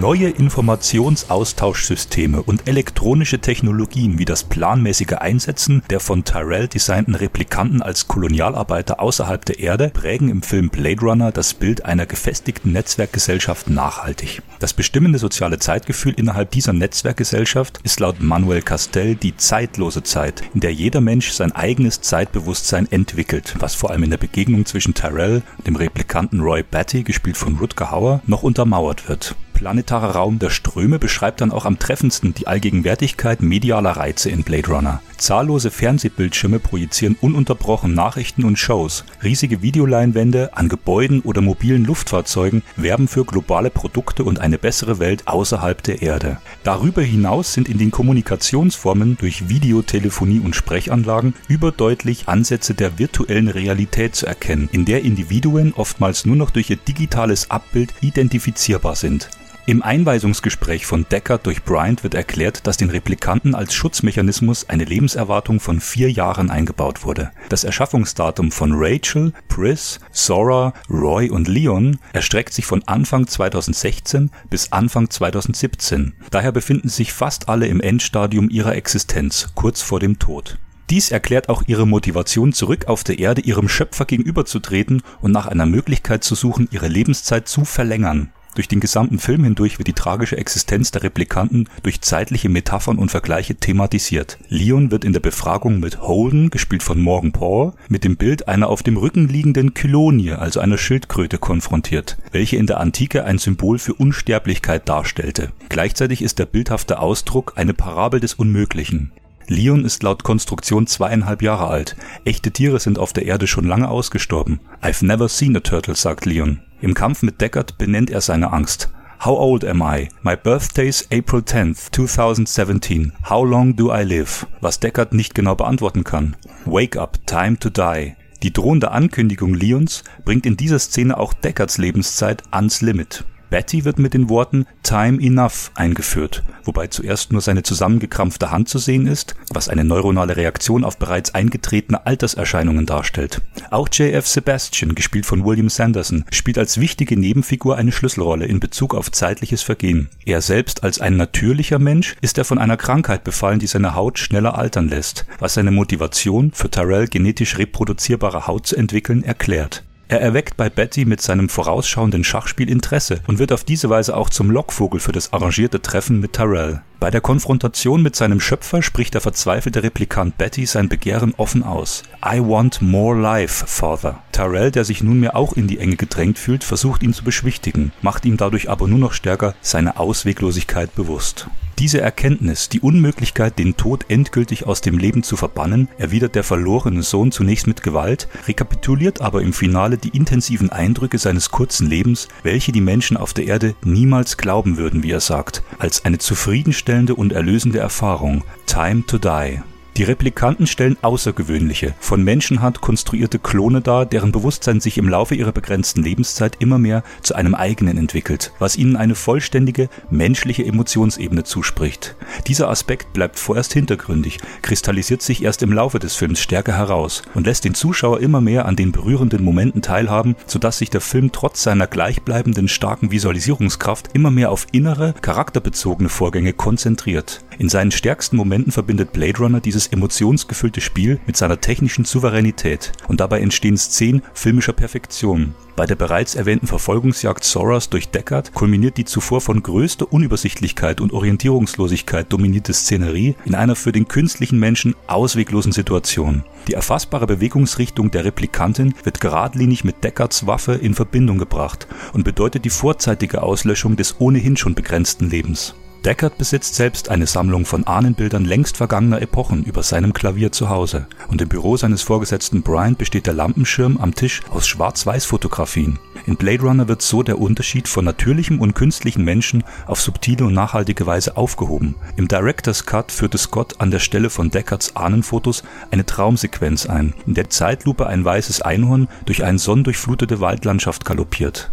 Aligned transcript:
Neue 0.00 0.30
Informationsaustauschsysteme 0.30 2.42
und 2.42 2.66
elektronische 2.66 3.38
Technologien 3.38 4.18
wie 4.18 4.24
das 4.24 4.42
planmäßige 4.44 5.18
Einsetzen 5.18 5.82
der 5.90 6.00
von 6.00 6.24
Tyrell 6.24 6.68
designten 6.68 7.14
Replikanten 7.14 7.82
als 7.82 8.08
Kolonialarbeiter 8.08 8.98
außerhalb 8.98 9.44
der 9.44 9.58
Erde 9.58 9.90
prägen 9.90 10.30
im 10.30 10.40
Film 10.40 10.70
Blade 10.70 11.02
Runner 11.02 11.32
das 11.32 11.52
Bild 11.52 11.84
einer 11.84 12.06
gefestigten 12.06 12.72
Netzwerkgesellschaft 12.72 13.68
nachhaltig. 13.68 14.40
Das 14.58 14.72
bestimmende 14.72 15.18
soziale 15.18 15.58
Zeitgefühl 15.58 16.14
innerhalb 16.16 16.50
dieser 16.52 16.72
Netzwerkgesellschaft 16.72 17.80
ist 17.82 18.00
laut 18.00 18.22
Manuel 18.22 18.62
Castell 18.62 19.16
die 19.16 19.36
zeitlose 19.36 20.02
Zeit, 20.02 20.44
in 20.54 20.60
der 20.60 20.72
jeder 20.72 21.02
Mensch 21.02 21.32
sein 21.32 21.52
eigenes 21.52 22.00
Zeitbewusstsein 22.00 22.90
entwickelt, 22.90 23.54
was 23.58 23.74
vor 23.74 23.90
allem 23.90 24.04
in 24.04 24.10
der 24.10 24.16
Begegnung 24.16 24.64
zwischen 24.64 24.94
Tyrell 24.94 25.42
und 25.58 25.66
dem 25.66 25.76
Replikanten 25.76 26.40
Roy 26.40 26.62
Batty, 26.62 27.02
gespielt 27.02 27.36
von 27.36 27.58
Rutger 27.58 27.90
Hauer, 27.90 28.22
noch 28.26 28.42
untermauert 28.42 29.06
wird 29.06 29.36
planetarer 29.60 30.12
Raum 30.12 30.38
der 30.38 30.48
Ströme 30.48 30.98
beschreibt 30.98 31.42
dann 31.42 31.52
auch 31.52 31.66
am 31.66 31.78
treffendsten 31.78 32.32
die 32.32 32.46
Allgegenwärtigkeit 32.46 33.42
medialer 33.42 33.90
Reize 33.90 34.30
in 34.30 34.42
Blade 34.42 34.68
Runner. 34.68 35.02
Zahllose 35.18 35.70
Fernsehbildschirme 35.70 36.58
projizieren 36.60 37.14
ununterbrochen 37.20 37.92
Nachrichten 37.92 38.44
und 38.44 38.58
Shows. 38.58 39.04
Riesige 39.22 39.60
Videoleinwände 39.60 40.56
an 40.56 40.70
Gebäuden 40.70 41.20
oder 41.20 41.42
mobilen 41.42 41.84
Luftfahrzeugen 41.84 42.62
werben 42.76 43.06
für 43.06 43.26
globale 43.26 43.68
Produkte 43.68 44.24
und 44.24 44.40
eine 44.40 44.56
bessere 44.56 44.98
Welt 44.98 45.28
außerhalb 45.28 45.82
der 45.82 46.00
Erde. 46.00 46.38
Darüber 46.64 47.02
hinaus 47.02 47.52
sind 47.52 47.68
in 47.68 47.76
den 47.76 47.90
Kommunikationsformen 47.90 49.18
durch 49.18 49.50
Videotelefonie 49.50 50.40
und 50.40 50.56
Sprechanlagen 50.56 51.34
überdeutlich 51.48 52.28
Ansätze 52.28 52.72
der 52.72 52.98
virtuellen 52.98 53.48
Realität 53.48 54.16
zu 54.16 54.24
erkennen, 54.24 54.70
in 54.72 54.86
der 54.86 55.02
Individuen 55.02 55.74
oftmals 55.74 56.24
nur 56.24 56.36
noch 56.36 56.48
durch 56.48 56.70
ihr 56.70 56.76
digitales 56.76 57.50
Abbild 57.50 57.92
identifizierbar 58.00 58.96
sind. 58.96 59.28
Im 59.70 59.84
Einweisungsgespräch 59.84 60.84
von 60.84 61.06
Deckard 61.08 61.46
durch 61.46 61.62
Bryant 61.62 62.02
wird 62.02 62.14
erklärt, 62.14 62.66
dass 62.66 62.76
den 62.76 62.90
Replikanten 62.90 63.54
als 63.54 63.72
Schutzmechanismus 63.72 64.68
eine 64.68 64.82
Lebenserwartung 64.82 65.60
von 65.60 65.78
vier 65.78 66.10
Jahren 66.10 66.50
eingebaut 66.50 67.04
wurde. 67.04 67.30
Das 67.50 67.62
Erschaffungsdatum 67.62 68.50
von 68.50 68.72
Rachel, 68.74 69.32
Pris, 69.46 70.00
Sora, 70.10 70.74
Roy 70.90 71.30
und 71.30 71.46
Leon 71.46 72.00
erstreckt 72.12 72.52
sich 72.52 72.66
von 72.66 72.82
Anfang 72.88 73.28
2016 73.28 74.32
bis 74.50 74.72
Anfang 74.72 75.08
2017. 75.08 76.14
Daher 76.32 76.50
befinden 76.50 76.88
sich 76.88 77.12
fast 77.12 77.48
alle 77.48 77.68
im 77.68 77.80
Endstadium 77.80 78.50
ihrer 78.50 78.74
Existenz, 78.74 79.52
kurz 79.54 79.82
vor 79.82 80.00
dem 80.00 80.18
Tod. 80.18 80.58
Dies 80.90 81.12
erklärt 81.12 81.48
auch 81.48 81.62
ihre 81.68 81.86
Motivation, 81.86 82.52
zurück 82.52 82.88
auf 82.88 83.04
der 83.04 83.20
Erde 83.20 83.42
ihrem 83.42 83.68
Schöpfer 83.68 84.04
gegenüberzutreten 84.04 85.02
und 85.20 85.30
nach 85.30 85.46
einer 85.46 85.66
Möglichkeit 85.66 86.24
zu 86.24 86.34
suchen, 86.34 86.66
ihre 86.72 86.88
Lebenszeit 86.88 87.46
zu 87.46 87.64
verlängern. 87.64 88.32
Durch 88.54 88.68
den 88.68 88.80
gesamten 88.80 89.18
Film 89.18 89.44
hindurch 89.44 89.78
wird 89.78 89.86
die 89.86 89.92
tragische 89.92 90.36
Existenz 90.36 90.90
der 90.90 91.02
Replikanten 91.04 91.68
durch 91.82 92.00
zeitliche 92.00 92.48
Metaphern 92.48 92.98
und 92.98 93.10
Vergleiche 93.10 93.54
thematisiert. 93.54 94.38
Leon 94.48 94.90
wird 94.90 95.04
in 95.04 95.12
der 95.12 95.20
Befragung 95.20 95.78
mit 95.78 96.00
Holden, 96.00 96.50
gespielt 96.50 96.82
von 96.82 97.00
Morgan 97.00 97.32
Paul, 97.32 97.72
mit 97.88 98.04
dem 98.04 98.16
Bild 98.16 98.48
einer 98.48 98.68
auf 98.68 98.82
dem 98.82 98.96
Rücken 98.96 99.28
liegenden 99.28 99.74
Kylonie, 99.74 100.32
also 100.32 100.60
einer 100.60 100.78
Schildkröte, 100.78 101.38
konfrontiert, 101.38 102.18
welche 102.32 102.56
in 102.56 102.66
der 102.66 102.80
Antike 102.80 103.24
ein 103.24 103.38
Symbol 103.38 103.78
für 103.78 103.94
Unsterblichkeit 103.94 104.88
darstellte. 104.88 105.52
Gleichzeitig 105.68 106.22
ist 106.22 106.38
der 106.38 106.46
bildhafte 106.46 106.98
Ausdruck 106.98 107.52
eine 107.56 107.74
Parabel 107.74 108.20
des 108.20 108.34
Unmöglichen. 108.34 109.12
Leon 109.46 109.84
ist 109.84 110.02
laut 110.02 110.22
Konstruktion 110.22 110.86
zweieinhalb 110.86 111.42
Jahre 111.42 111.66
alt. 111.66 111.96
Echte 112.24 112.52
Tiere 112.52 112.78
sind 112.78 112.98
auf 112.98 113.12
der 113.12 113.26
Erde 113.26 113.48
schon 113.48 113.64
lange 113.64 113.88
ausgestorben. 113.88 114.60
I've 114.80 115.04
never 115.04 115.28
seen 115.28 115.56
a 115.56 115.60
turtle, 115.60 115.96
sagt 115.96 116.24
Leon. 116.24 116.60
Im 116.82 116.94
Kampf 116.94 117.22
mit 117.22 117.40
Deckard 117.40 117.76
benennt 117.76 118.10
er 118.10 118.22
seine 118.22 118.52
Angst. 118.52 118.88
How 119.22 119.38
old 119.38 119.66
am 119.66 119.82
I? 119.82 120.08
My 120.22 120.34
birthday's 120.34 121.06
April 121.12 121.42
10th, 121.42 121.92
2017. 121.92 123.12
How 123.28 123.44
long 123.44 123.76
do 123.76 123.92
I 123.94 124.02
live? 124.02 124.46
Was 124.62 124.80
Deckard 124.80 125.12
nicht 125.12 125.34
genau 125.34 125.54
beantworten 125.54 126.04
kann. 126.04 126.36
Wake 126.64 126.96
up, 126.96 127.18
time 127.26 127.58
to 127.58 127.68
die. 127.68 128.16
Die 128.42 128.52
drohende 128.52 128.92
Ankündigung 128.92 129.52
Leons 129.52 130.04
bringt 130.24 130.46
in 130.46 130.56
dieser 130.56 130.78
Szene 130.78 131.18
auch 131.18 131.34
Deckards 131.34 131.76
Lebenszeit 131.76 132.42
ans 132.50 132.80
Limit. 132.80 133.26
Betty 133.50 133.84
wird 133.84 133.98
mit 133.98 134.14
den 134.14 134.28
Worten 134.28 134.64
Time 134.84 135.20
Enough 135.20 135.72
eingeführt, 135.74 136.44
wobei 136.64 136.86
zuerst 136.86 137.32
nur 137.32 137.40
seine 137.40 137.64
zusammengekrampfte 137.64 138.50
Hand 138.52 138.68
zu 138.68 138.78
sehen 138.78 139.08
ist, 139.08 139.34
was 139.52 139.68
eine 139.68 139.84
neuronale 139.84 140.36
Reaktion 140.36 140.84
auf 140.84 140.98
bereits 140.98 141.34
eingetretene 141.34 142.06
Alterserscheinungen 142.06 142.86
darstellt. 142.86 143.42
Auch 143.70 143.88
J.F. 143.92 144.26
Sebastian, 144.26 144.94
gespielt 144.94 145.26
von 145.26 145.44
William 145.44 145.68
Sanderson, 145.68 146.24
spielt 146.30 146.58
als 146.58 146.80
wichtige 146.80 147.16
Nebenfigur 147.16 147.76
eine 147.76 147.92
Schlüsselrolle 147.92 148.46
in 148.46 148.60
Bezug 148.60 148.94
auf 148.94 149.10
zeitliches 149.10 149.62
Vergehen. 149.62 150.08
Er 150.24 150.40
selbst 150.40 150.84
als 150.84 151.00
ein 151.00 151.16
natürlicher 151.16 151.80
Mensch 151.80 152.16
ist 152.20 152.38
er 152.38 152.44
von 152.44 152.58
einer 152.58 152.76
Krankheit 152.76 153.24
befallen, 153.24 153.58
die 153.58 153.66
seine 153.66 153.94
Haut 153.94 154.18
schneller 154.18 154.56
altern 154.56 154.88
lässt, 154.88 155.26
was 155.40 155.54
seine 155.54 155.72
Motivation 155.72 156.52
für 156.52 156.70
Tyrell 156.70 157.08
genetisch 157.08 157.58
reproduzierbare 157.58 158.46
Haut 158.46 158.66
zu 158.66 158.76
entwickeln 158.76 159.24
erklärt. 159.24 159.82
Er 160.10 160.20
erweckt 160.20 160.56
bei 160.56 160.68
Betty 160.68 161.04
mit 161.04 161.20
seinem 161.20 161.48
vorausschauenden 161.48 162.24
Schachspiel 162.24 162.68
Interesse 162.68 163.20
und 163.28 163.38
wird 163.38 163.52
auf 163.52 163.62
diese 163.62 163.90
Weise 163.90 164.16
auch 164.16 164.28
zum 164.28 164.50
Lockvogel 164.50 164.98
für 164.98 165.12
das 165.12 165.32
arrangierte 165.32 165.82
Treffen 165.82 166.18
mit 166.18 166.32
Tyrell. 166.32 166.82
Bei 166.98 167.12
der 167.12 167.20
Konfrontation 167.20 168.02
mit 168.02 168.16
seinem 168.16 168.40
Schöpfer 168.40 168.82
spricht 168.82 169.14
der 169.14 169.20
verzweifelte 169.20 169.84
Replikant 169.84 170.36
Betty 170.36 170.66
sein 170.66 170.88
Begehren 170.88 171.32
offen 171.36 171.62
aus. 171.62 172.02
I 172.26 172.40
want 172.40 172.82
more 172.82 173.16
life, 173.16 173.64
Father. 173.68 174.20
Tyrell, 174.32 174.72
der 174.72 174.84
sich 174.84 175.00
nunmehr 175.00 175.36
auch 175.36 175.52
in 175.52 175.68
die 175.68 175.78
Enge 175.78 175.94
gedrängt 175.94 176.40
fühlt, 176.40 176.64
versucht 176.64 177.04
ihn 177.04 177.14
zu 177.14 177.22
beschwichtigen, 177.22 177.92
macht 178.02 178.24
ihm 178.24 178.36
dadurch 178.36 178.68
aber 178.68 178.88
nur 178.88 178.98
noch 178.98 179.12
stärker 179.12 179.54
seine 179.60 179.96
Ausweglosigkeit 179.96 180.92
bewusst. 180.96 181.46
Diese 181.80 182.02
Erkenntnis, 182.02 182.68
die 182.68 182.80
Unmöglichkeit, 182.80 183.58
den 183.58 183.74
Tod 183.74 184.04
endgültig 184.08 184.66
aus 184.66 184.82
dem 184.82 184.98
Leben 184.98 185.22
zu 185.22 185.34
verbannen, 185.36 185.88
erwidert 185.96 186.34
der 186.34 186.44
verlorene 186.44 187.02
Sohn 187.02 187.32
zunächst 187.32 187.66
mit 187.66 187.82
Gewalt, 187.82 188.28
rekapituliert 188.46 189.22
aber 189.22 189.40
im 189.40 189.54
Finale 189.54 189.96
die 189.96 190.14
intensiven 190.14 190.68
Eindrücke 190.68 191.16
seines 191.16 191.50
kurzen 191.50 191.86
Lebens, 191.86 192.28
welche 192.42 192.70
die 192.70 192.82
Menschen 192.82 193.16
auf 193.16 193.32
der 193.32 193.46
Erde 193.46 193.74
niemals 193.82 194.36
glauben 194.36 194.76
würden, 194.76 195.02
wie 195.02 195.12
er 195.12 195.20
sagt, 195.20 195.62
als 195.78 196.04
eine 196.04 196.18
zufriedenstellende 196.18 197.14
und 197.14 197.32
erlösende 197.32 197.78
Erfahrung. 197.78 198.44
Time 198.66 199.06
to 199.06 199.16
die. 199.16 199.62
Die 199.96 200.04
Replikanten 200.04 200.66
stellen 200.66 200.96
außergewöhnliche, 201.02 201.94
von 202.00 202.22
Menschenhand 202.22 202.80
konstruierte 202.80 203.38
Klone 203.38 203.80
dar, 203.80 204.06
deren 204.06 204.32
Bewusstsein 204.32 204.80
sich 204.80 204.98
im 204.98 205.08
Laufe 205.08 205.34
ihrer 205.34 205.52
begrenzten 205.52 206.02
Lebenszeit 206.02 206.56
immer 206.60 206.78
mehr 206.78 207.02
zu 207.22 207.34
einem 207.34 207.54
eigenen 207.54 207.98
entwickelt, 207.98 208.52
was 208.58 208.76
ihnen 208.76 208.96
eine 208.96 209.14
vollständige 209.14 209.88
menschliche 210.08 210.64
Emotionsebene 210.64 211.44
zuspricht. 211.44 212.14
Dieser 212.46 212.70
Aspekt 212.70 213.12
bleibt 213.12 213.38
vorerst 213.38 213.72
hintergründig, 213.72 214.38
kristallisiert 214.62 215.22
sich 215.22 215.42
erst 215.42 215.62
im 215.62 215.72
Laufe 215.72 215.98
des 215.98 216.14
Films 216.14 216.40
stärker 216.40 216.76
heraus 216.76 217.22
und 217.34 217.46
lässt 217.46 217.64
den 217.64 217.74
Zuschauer 217.74 218.20
immer 218.20 218.40
mehr 218.40 218.66
an 218.66 218.76
den 218.76 218.92
berührenden 218.92 219.44
Momenten 219.44 219.82
teilhaben, 219.82 220.36
sodass 220.46 220.78
sich 220.78 220.90
der 220.90 221.00
Film 221.00 221.32
trotz 221.32 221.62
seiner 221.62 221.86
gleichbleibenden 221.86 222.68
starken 222.68 223.10
Visualisierungskraft 223.10 224.10
immer 224.14 224.30
mehr 224.30 224.50
auf 224.50 224.66
innere, 224.72 225.14
charakterbezogene 225.20 226.08
Vorgänge 226.08 226.52
konzentriert. 226.52 227.42
In 227.58 227.68
seinen 227.68 227.90
stärksten 227.90 228.36
Momenten 228.36 228.72
verbindet 228.72 229.12
Blade 229.12 229.38
Runner 229.38 229.60
dieses 229.60 229.79
emotionsgefüllte 229.88 230.80
Spiel 230.80 231.20
mit 231.26 231.36
seiner 231.36 231.60
technischen 231.60 232.04
Souveränität 232.04 232.92
und 233.08 233.20
dabei 233.20 233.40
entstehen 233.40 233.76
Szenen 233.76 234.22
filmischer 234.34 234.72
Perfektion. 234.72 235.54
Bei 235.76 235.86
der 235.86 235.94
bereits 235.94 236.34
erwähnten 236.34 236.66
Verfolgungsjagd 236.66 237.42
Soras 237.42 237.88
durch 237.88 238.10
Deckard 238.10 238.52
kulminiert 238.52 238.98
die 238.98 239.06
zuvor 239.06 239.40
von 239.40 239.62
größter 239.62 240.12
Unübersichtlichkeit 240.12 241.00
und 241.00 241.12
Orientierungslosigkeit 241.12 242.30
dominierte 242.30 242.74
Szenerie 242.74 243.34
in 243.46 243.54
einer 243.54 243.76
für 243.76 243.90
den 243.90 244.06
künstlichen 244.06 244.58
Menschen 244.58 244.94
ausweglosen 245.06 245.72
Situation. 245.72 246.44
Die 246.68 246.74
erfassbare 246.74 247.26
Bewegungsrichtung 247.26 248.10
der 248.10 248.26
Replikantin 248.26 248.94
wird 249.04 249.20
geradlinig 249.20 249.82
mit 249.84 250.04
Deckards 250.04 250.46
Waffe 250.46 250.74
in 250.74 250.94
Verbindung 250.94 251.38
gebracht 251.38 251.88
und 252.12 252.24
bedeutet 252.24 252.66
die 252.66 252.70
vorzeitige 252.70 253.42
Auslöschung 253.42 253.96
des 253.96 254.16
ohnehin 254.20 254.58
schon 254.58 254.74
begrenzten 254.74 255.30
Lebens. 255.30 255.74
Deckard 256.04 256.38
besitzt 256.38 256.76
selbst 256.76 257.10
eine 257.10 257.26
Sammlung 257.26 257.66
von 257.66 257.86
Ahnenbildern 257.86 258.46
längst 258.46 258.78
vergangener 258.78 259.20
Epochen 259.20 259.64
über 259.64 259.82
seinem 259.82 260.14
Klavier 260.14 260.50
zu 260.50 260.70
Hause 260.70 261.06
und 261.28 261.42
im 261.42 261.48
Büro 261.50 261.76
seines 261.76 262.00
Vorgesetzten 262.00 262.62
Brian 262.62 262.96
besteht 262.96 263.26
der 263.26 263.34
Lampenschirm 263.34 263.98
am 263.98 264.14
Tisch 264.14 264.40
aus 264.48 264.66
Schwarz-Weiß-Fotografien. 264.66 265.98
In 266.24 266.36
Blade 266.36 266.62
Runner 266.62 266.88
wird 266.88 267.02
so 267.02 267.22
der 267.22 267.38
Unterschied 267.38 267.86
von 267.86 268.06
natürlichem 268.06 268.60
und 268.62 268.74
künstlichen 268.74 269.24
Menschen 269.24 269.62
auf 269.86 270.00
subtile 270.00 270.46
und 270.46 270.54
nachhaltige 270.54 271.06
Weise 271.06 271.36
aufgehoben. 271.36 271.96
Im 272.16 272.28
Director's 272.28 272.86
Cut 272.86 273.12
führte 273.12 273.36
Scott 273.36 273.74
an 273.78 273.90
der 273.90 273.98
Stelle 273.98 274.30
von 274.30 274.50
Deckards 274.50 274.96
Ahnenfotos 274.96 275.64
eine 275.90 276.06
Traumsequenz 276.06 276.86
ein, 276.86 277.12
in 277.26 277.34
der 277.34 277.50
Zeitlupe 277.50 278.06
ein 278.06 278.24
weißes 278.24 278.62
Einhorn 278.62 279.08
durch 279.26 279.44
eine 279.44 279.58
sonnendurchflutete 279.58 280.40
Waldlandschaft 280.40 281.04
galoppiert. 281.04 281.70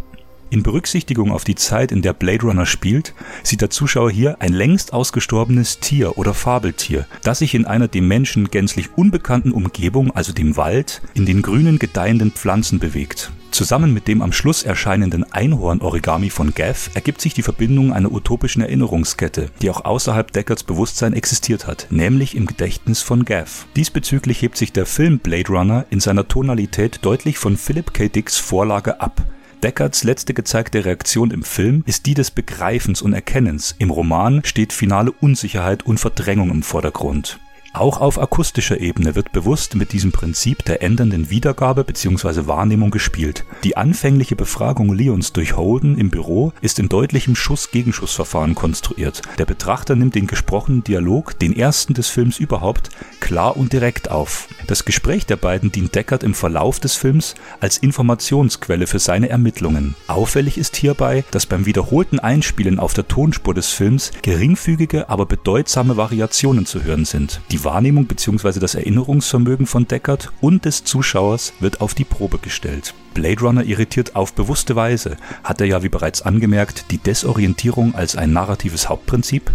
In 0.50 0.64
Berücksichtigung 0.64 1.32
auf 1.32 1.44
die 1.44 1.56
Zeit, 1.56 1.92
in 1.92 2.02
der 2.02 2.14
Blade 2.14 2.44
Runner 2.44 2.66
spielt, 2.66 3.14
sieht 3.44 3.60
der 3.60 3.70
Zuschauer 3.70 4.10
hier 4.10 4.38
ein 4.40 4.54
längst 4.54 4.94
ausgestorbenes 4.94 5.80
Tier 5.80 6.18
oder 6.18 6.34
Fabeltier, 6.34 7.06
das 7.22 7.40
sich 7.40 7.54
in 7.54 7.66
einer 7.66 7.90
dem 7.90 8.08
Menschen 8.08 8.50
gänzlich 8.50 8.90
unbekannten 8.96 9.52
Umgebung, 9.52 10.12
also 10.12 10.32
dem 10.32 10.56
Wald, 10.56 11.02
in 11.16 11.26
den 11.26 11.42
grünen 11.42 11.80
gedeihenden 11.80 12.32
Pflanzen 12.32 12.80
bewegt. 12.80 13.32
Zusammen 13.52 13.94
mit 13.94 14.08
dem 14.08 14.22
am 14.22 14.32
Schluss 14.32 14.64
erscheinenden 14.64 15.30
Einhorn-Origami 15.34 16.30
von 16.30 16.54
Gaff 16.54 16.92
ergibt 16.94 17.20
sich 17.20 17.34
die 17.34 17.42
Verbindung 17.42 17.92
einer 17.92 18.12
utopischen 18.12 18.62
Erinnerungskette, 18.62 19.50
die 19.62 19.70
auch 19.70 19.84
außerhalb 19.84 20.32
Deckards 20.32 20.64
Bewusstsein 20.64 21.14
existiert 21.14 21.68
hat, 21.68 21.88
nämlich 21.90 22.36
im 22.36 22.46
Gedächtnis 22.46 23.02
von 23.02 23.26
Gaff. 23.26 23.66
Diesbezüglich 23.76 24.42
hebt 24.42 24.58
sich 24.58 24.72
der 24.72 24.86
Film 24.86 25.20
Blade 25.20 25.50
Runner 25.50 25.86
in 25.90 26.00
seiner 26.00 26.28
Tonalität 26.28 27.00
deutlich 27.02 27.38
von 27.38 27.58
Philip 27.58 27.94
K. 27.94 28.08
Dicks 28.08 28.38
Vorlage 28.38 29.02
ab. 29.02 29.26
Deckards 29.64 30.04
letzte 30.04 30.36
gezeigte 30.36 30.86
Reaktion 30.86 31.32
im 31.32 31.44
Film 31.44 31.84
ist 31.88 32.06
die 32.06 32.14
des 32.14 32.30
Begreifens 32.30 33.02
und 33.02 33.14
Erkennens. 33.14 33.76
Im 33.80 33.90
Roman 33.90 34.44
steht 34.46 34.72
finale 34.72 35.12
Unsicherheit 35.12 35.84
und 35.84 36.00
Verdrängung 36.00 36.52
im 36.52 36.62
Vordergrund. 36.62 37.40
Auch 37.78 38.02
auf 38.02 38.20
akustischer 38.20 38.82
Ebene 38.82 39.14
wird 39.14 39.34
bewusst 39.34 39.76
mit 39.76 39.94
diesem 39.94 40.12
Prinzip 40.12 40.66
der 40.66 40.82
ändernden 40.82 41.30
Wiedergabe 41.30 41.84
bzw. 41.84 42.48
Wahrnehmung 42.48 42.90
gespielt. 42.90 43.46
Die 43.64 43.78
anfängliche 43.78 44.36
Befragung 44.36 44.96
Leons 44.96 45.32
durch 45.32 45.56
Holden 45.56 45.96
im 45.96 46.10
Büro 46.10 46.54
ist 46.62 46.80
in 46.80 46.90
deutlichem 46.90 47.36
Schuss-Gegenschuss-Verfahren 47.36 48.56
konstruiert. 48.56 49.22
Der 49.38 49.46
Betrachter 49.46 49.96
nimmt 49.96 50.16
den 50.16 50.26
gesprochenen 50.26 50.84
Dialog, 50.84 51.38
den 51.38 51.56
ersten 51.56 51.94
des 51.94 52.08
Films 52.08 52.40
überhaupt, 52.40 52.90
klar 53.20 53.56
und 53.56 53.74
direkt 53.74 54.10
auf. 54.10 54.48
Das 54.66 54.84
Gespräch 54.84 55.28
der 55.28 55.36
beiden 55.36 55.72
dient 55.72 55.94
Deckard 55.94 56.24
im 56.24 56.34
Verlauf 56.34 56.80
des 56.80 56.96
Films 56.96 57.36
als 57.60 57.78
Informationsquelle 57.78 58.88
für 58.88 59.00
seine 59.00 59.30
Ermittlungen. 59.30 59.94
Auffällig 60.08 60.58
ist 60.58 60.78
hierbei, 60.78 61.24
dass 61.30 61.46
beim 61.46 61.68
wiederholten 61.68 62.18
Einspielen 62.18 62.80
auf 62.80 62.96
der 62.96 63.08
Tonspur 63.08 63.54
des 63.54 63.70
Films 63.70 64.12
geringfügige, 64.24 65.10
aber 65.10 65.28
bedeutsame 65.28 65.96
Variationen 65.96 66.66
zu 66.66 66.84
hören 66.84 67.06
sind. 67.06 67.40
Die 67.52 67.67
Wahrnehmung 67.68 68.06
bzw. 68.06 68.62
das 68.62 68.76
Erinnerungsvermögen 68.76 69.66
von 69.66 69.90
Deckard 69.90 70.32
und 70.40 70.64
des 70.64 70.86
Zuschauers 70.86 71.52
wird 71.60 71.82
auf 71.82 71.94
die 71.94 72.06
Probe 72.06 72.38
gestellt. 72.38 72.94
Blade 73.14 73.42
Runner 73.42 73.64
irritiert 73.66 74.16
auf 74.16 74.34
bewusste 74.34 74.78
Weise, 74.78 75.18
hat 75.44 75.60
er 75.60 75.68
ja 75.68 75.84
wie 75.84 75.90
bereits 75.90 76.22
angemerkt 76.22 76.92
die 76.92 76.98
Desorientierung 76.98 77.94
als 77.94 78.16
ein 78.16 78.32
narratives 78.32 78.88
Hauptprinzip 78.88 79.52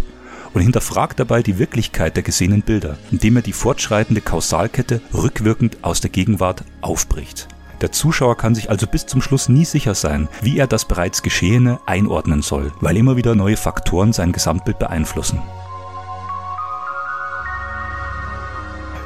und 0.53 0.61
hinterfragt 0.61 1.19
dabei 1.19 1.41
die 1.41 1.57
Wirklichkeit 1.57 2.15
der 2.15 2.21
gesehenen 2.21 2.61
Bilder, 2.61 2.99
indem 3.09 3.37
er 3.37 3.41
die 3.41 3.51
fortschreitende 3.51 4.21
Kausalkette 4.21 5.01
rückwirkend 5.11 5.77
aus 5.81 5.99
der 5.99 6.11
Gegenwart 6.11 6.63
aufbricht. 6.81 7.47
Der 7.81 7.91
Zuschauer 7.91 8.37
kann 8.37 8.53
sich 8.53 8.69
also 8.69 8.85
bis 8.85 9.07
zum 9.07 9.23
Schluss 9.23 9.49
nie 9.49 9.65
sicher 9.65 9.95
sein, 9.95 10.29
wie 10.43 10.59
er 10.59 10.67
das 10.67 10.85
bereits 10.85 11.23
Geschehene 11.23 11.79
einordnen 11.87 12.43
soll, 12.43 12.71
weil 12.79 12.95
immer 12.95 13.17
wieder 13.17 13.33
neue 13.33 13.57
Faktoren 13.57 14.13
sein 14.13 14.33
Gesamtbild 14.33 14.77
beeinflussen. 14.77 15.41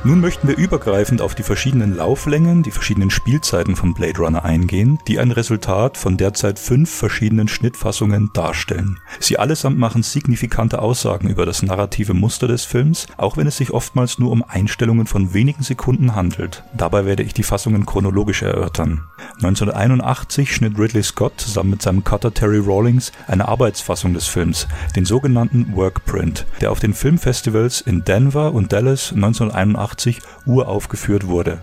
Nun 0.07 0.21
möchten 0.21 0.48
wir 0.48 0.56
übergreifend 0.56 1.21
auf 1.21 1.36
die 1.36 1.44
verschiedenen 1.44 1.94
Lauflängen, 1.94 2.63
die 2.63 2.71
verschiedenen 2.71 3.09
Spielzeiten 3.09 3.75
von 3.75 3.94
Blade 3.94 4.19
Runner 4.19 4.45
eingehen, 4.45 5.00
die 5.06 5.19
ein 5.19 5.31
Resultat 5.31 5.98
von 5.98 6.15
derzeit 6.15 6.59
fünf 6.59 6.89
verschiedenen 6.89 7.50
Schnittfassungen 7.50 8.30
darstellen. 8.31 9.01
Sie 9.19 9.38
allesamt 9.38 9.77
machen 9.77 10.04
signifikante 10.04 10.80
Aussagen 10.80 11.27
über 11.30 11.45
das 11.45 11.62
narrative 11.62 12.13
Muster 12.13 12.48
des 12.48 12.63
Films, 12.63 13.07
auch 13.18 13.36
wenn 13.36 13.48
es 13.48 13.57
sich 13.57 13.71
oftmals 13.71 14.18
nur 14.18 14.31
um 14.31 14.45
Einstellungen 14.48 15.07
von 15.07 15.33
wenigen 15.33 15.63
Sekunden 15.63 16.15
handelt. 16.15 16.63
Dabei 16.74 17.04
werde 17.06 17.24
ich 17.24 17.33
die 17.33 17.44
Fassungen 17.44 17.86
chronologisch 17.86 18.44
erörtern. 18.44 19.04
1981 19.44 20.56
schnitt 20.56 20.80
Ridley 20.80 21.04
Scott 21.04 21.33
zusammen 21.36 21.71
mit 21.71 21.81
seinem 21.81 22.06
Cutter 22.06 22.33
Terry 22.33 22.59
Rawlings 22.59 23.12
eine 23.27 23.50
Arbeitsfassung 23.50 24.13
des 24.13 24.27
Films, 24.27 24.69
den 24.95 25.04
sogenannten 25.04 25.75
Workprint, 25.75 26.45
der 26.62 26.71
auf 26.71 26.80
den 26.80 26.94
Filmfestivals 26.94 27.81
in 27.81 28.06
Denver 28.06 28.54
und 28.54 28.71
Dallas 28.71 29.12
1981 29.12 29.97
1980 29.98 30.22
uraufgeführt 30.46 31.28
wurde. 31.28 31.60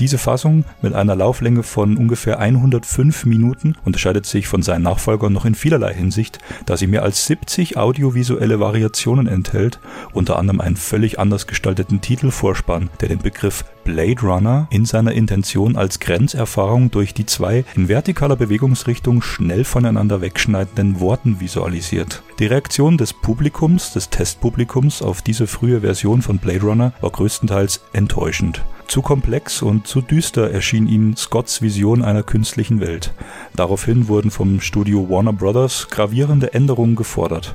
Diese 0.00 0.16
Fassung 0.16 0.64
mit 0.80 0.94
einer 0.94 1.14
Lauflänge 1.14 1.62
von 1.62 1.98
ungefähr 1.98 2.38
105 2.38 3.26
Minuten 3.26 3.76
unterscheidet 3.84 4.24
sich 4.24 4.48
von 4.48 4.62
seinen 4.62 4.84
Nachfolgern 4.84 5.30
noch 5.30 5.44
in 5.44 5.54
vielerlei 5.54 5.92
Hinsicht, 5.92 6.38
da 6.64 6.78
sie 6.78 6.86
mehr 6.86 7.02
als 7.02 7.26
70 7.26 7.76
audiovisuelle 7.76 8.58
Variationen 8.60 9.26
enthält, 9.26 9.78
unter 10.14 10.38
anderem 10.38 10.62
einen 10.62 10.76
völlig 10.76 11.18
anders 11.18 11.46
gestalteten 11.46 12.00
Titelvorspann, 12.00 12.88
der 13.02 13.10
den 13.10 13.18
Begriff 13.18 13.66
Blade 13.84 14.22
Runner 14.22 14.68
in 14.70 14.86
seiner 14.86 15.12
Intention 15.12 15.76
als 15.76 16.00
Grenzerfahrung 16.00 16.90
durch 16.90 17.12
die 17.12 17.26
zwei 17.26 17.66
in 17.76 17.88
vertikaler 17.88 18.36
Bewegungsrichtung 18.36 19.20
schnell 19.20 19.64
voneinander 19.64 20.22
wegschneidenden 20.22 21.00
Worten 21.00 21.40
visualisiert. 21.40 22.22
Die 22.38 22.46
Reaktion 22.46 22.96
des 22.96 23.12
Publikums, 23.12 23.92
des 23.92 24.08
Testpublikums 24.08 25.02
auf 25.02 25.20
diese 25.20 25.46
frühe 25.46 25.82
Version 25.82 26.22
von 26.22 26.38
Blade 26.38 26.62
Runner 26.62 26.92
war 27.02 27.10
größtenteils 27.10 27.82
enttäuschend. 27.92 28.62
Zu 28.90 29.02
komplex 29.02 29.62
und 29.62 29.86
zu 29.86 30.00
düster 30.00 30.50
erschien 30.50 30.88
ihnen 30.88 31.16
Scotts 31.16 31.62
Vision 31.62 32.02
einer 32.02 32.24
künstlichen 32.24 32.80
Welt. 32.80 33.14
Daraufhin 33.54 34.08
wurden 34.08 34.32
vom 34.32 34.60
Studio 34.60 35.08
Warner 35.08 35.32
Brothers 35.32 35.86
gravierende 35.90 36.54
Änderungen 36.54 36.96
gefordert. 36.96 37.54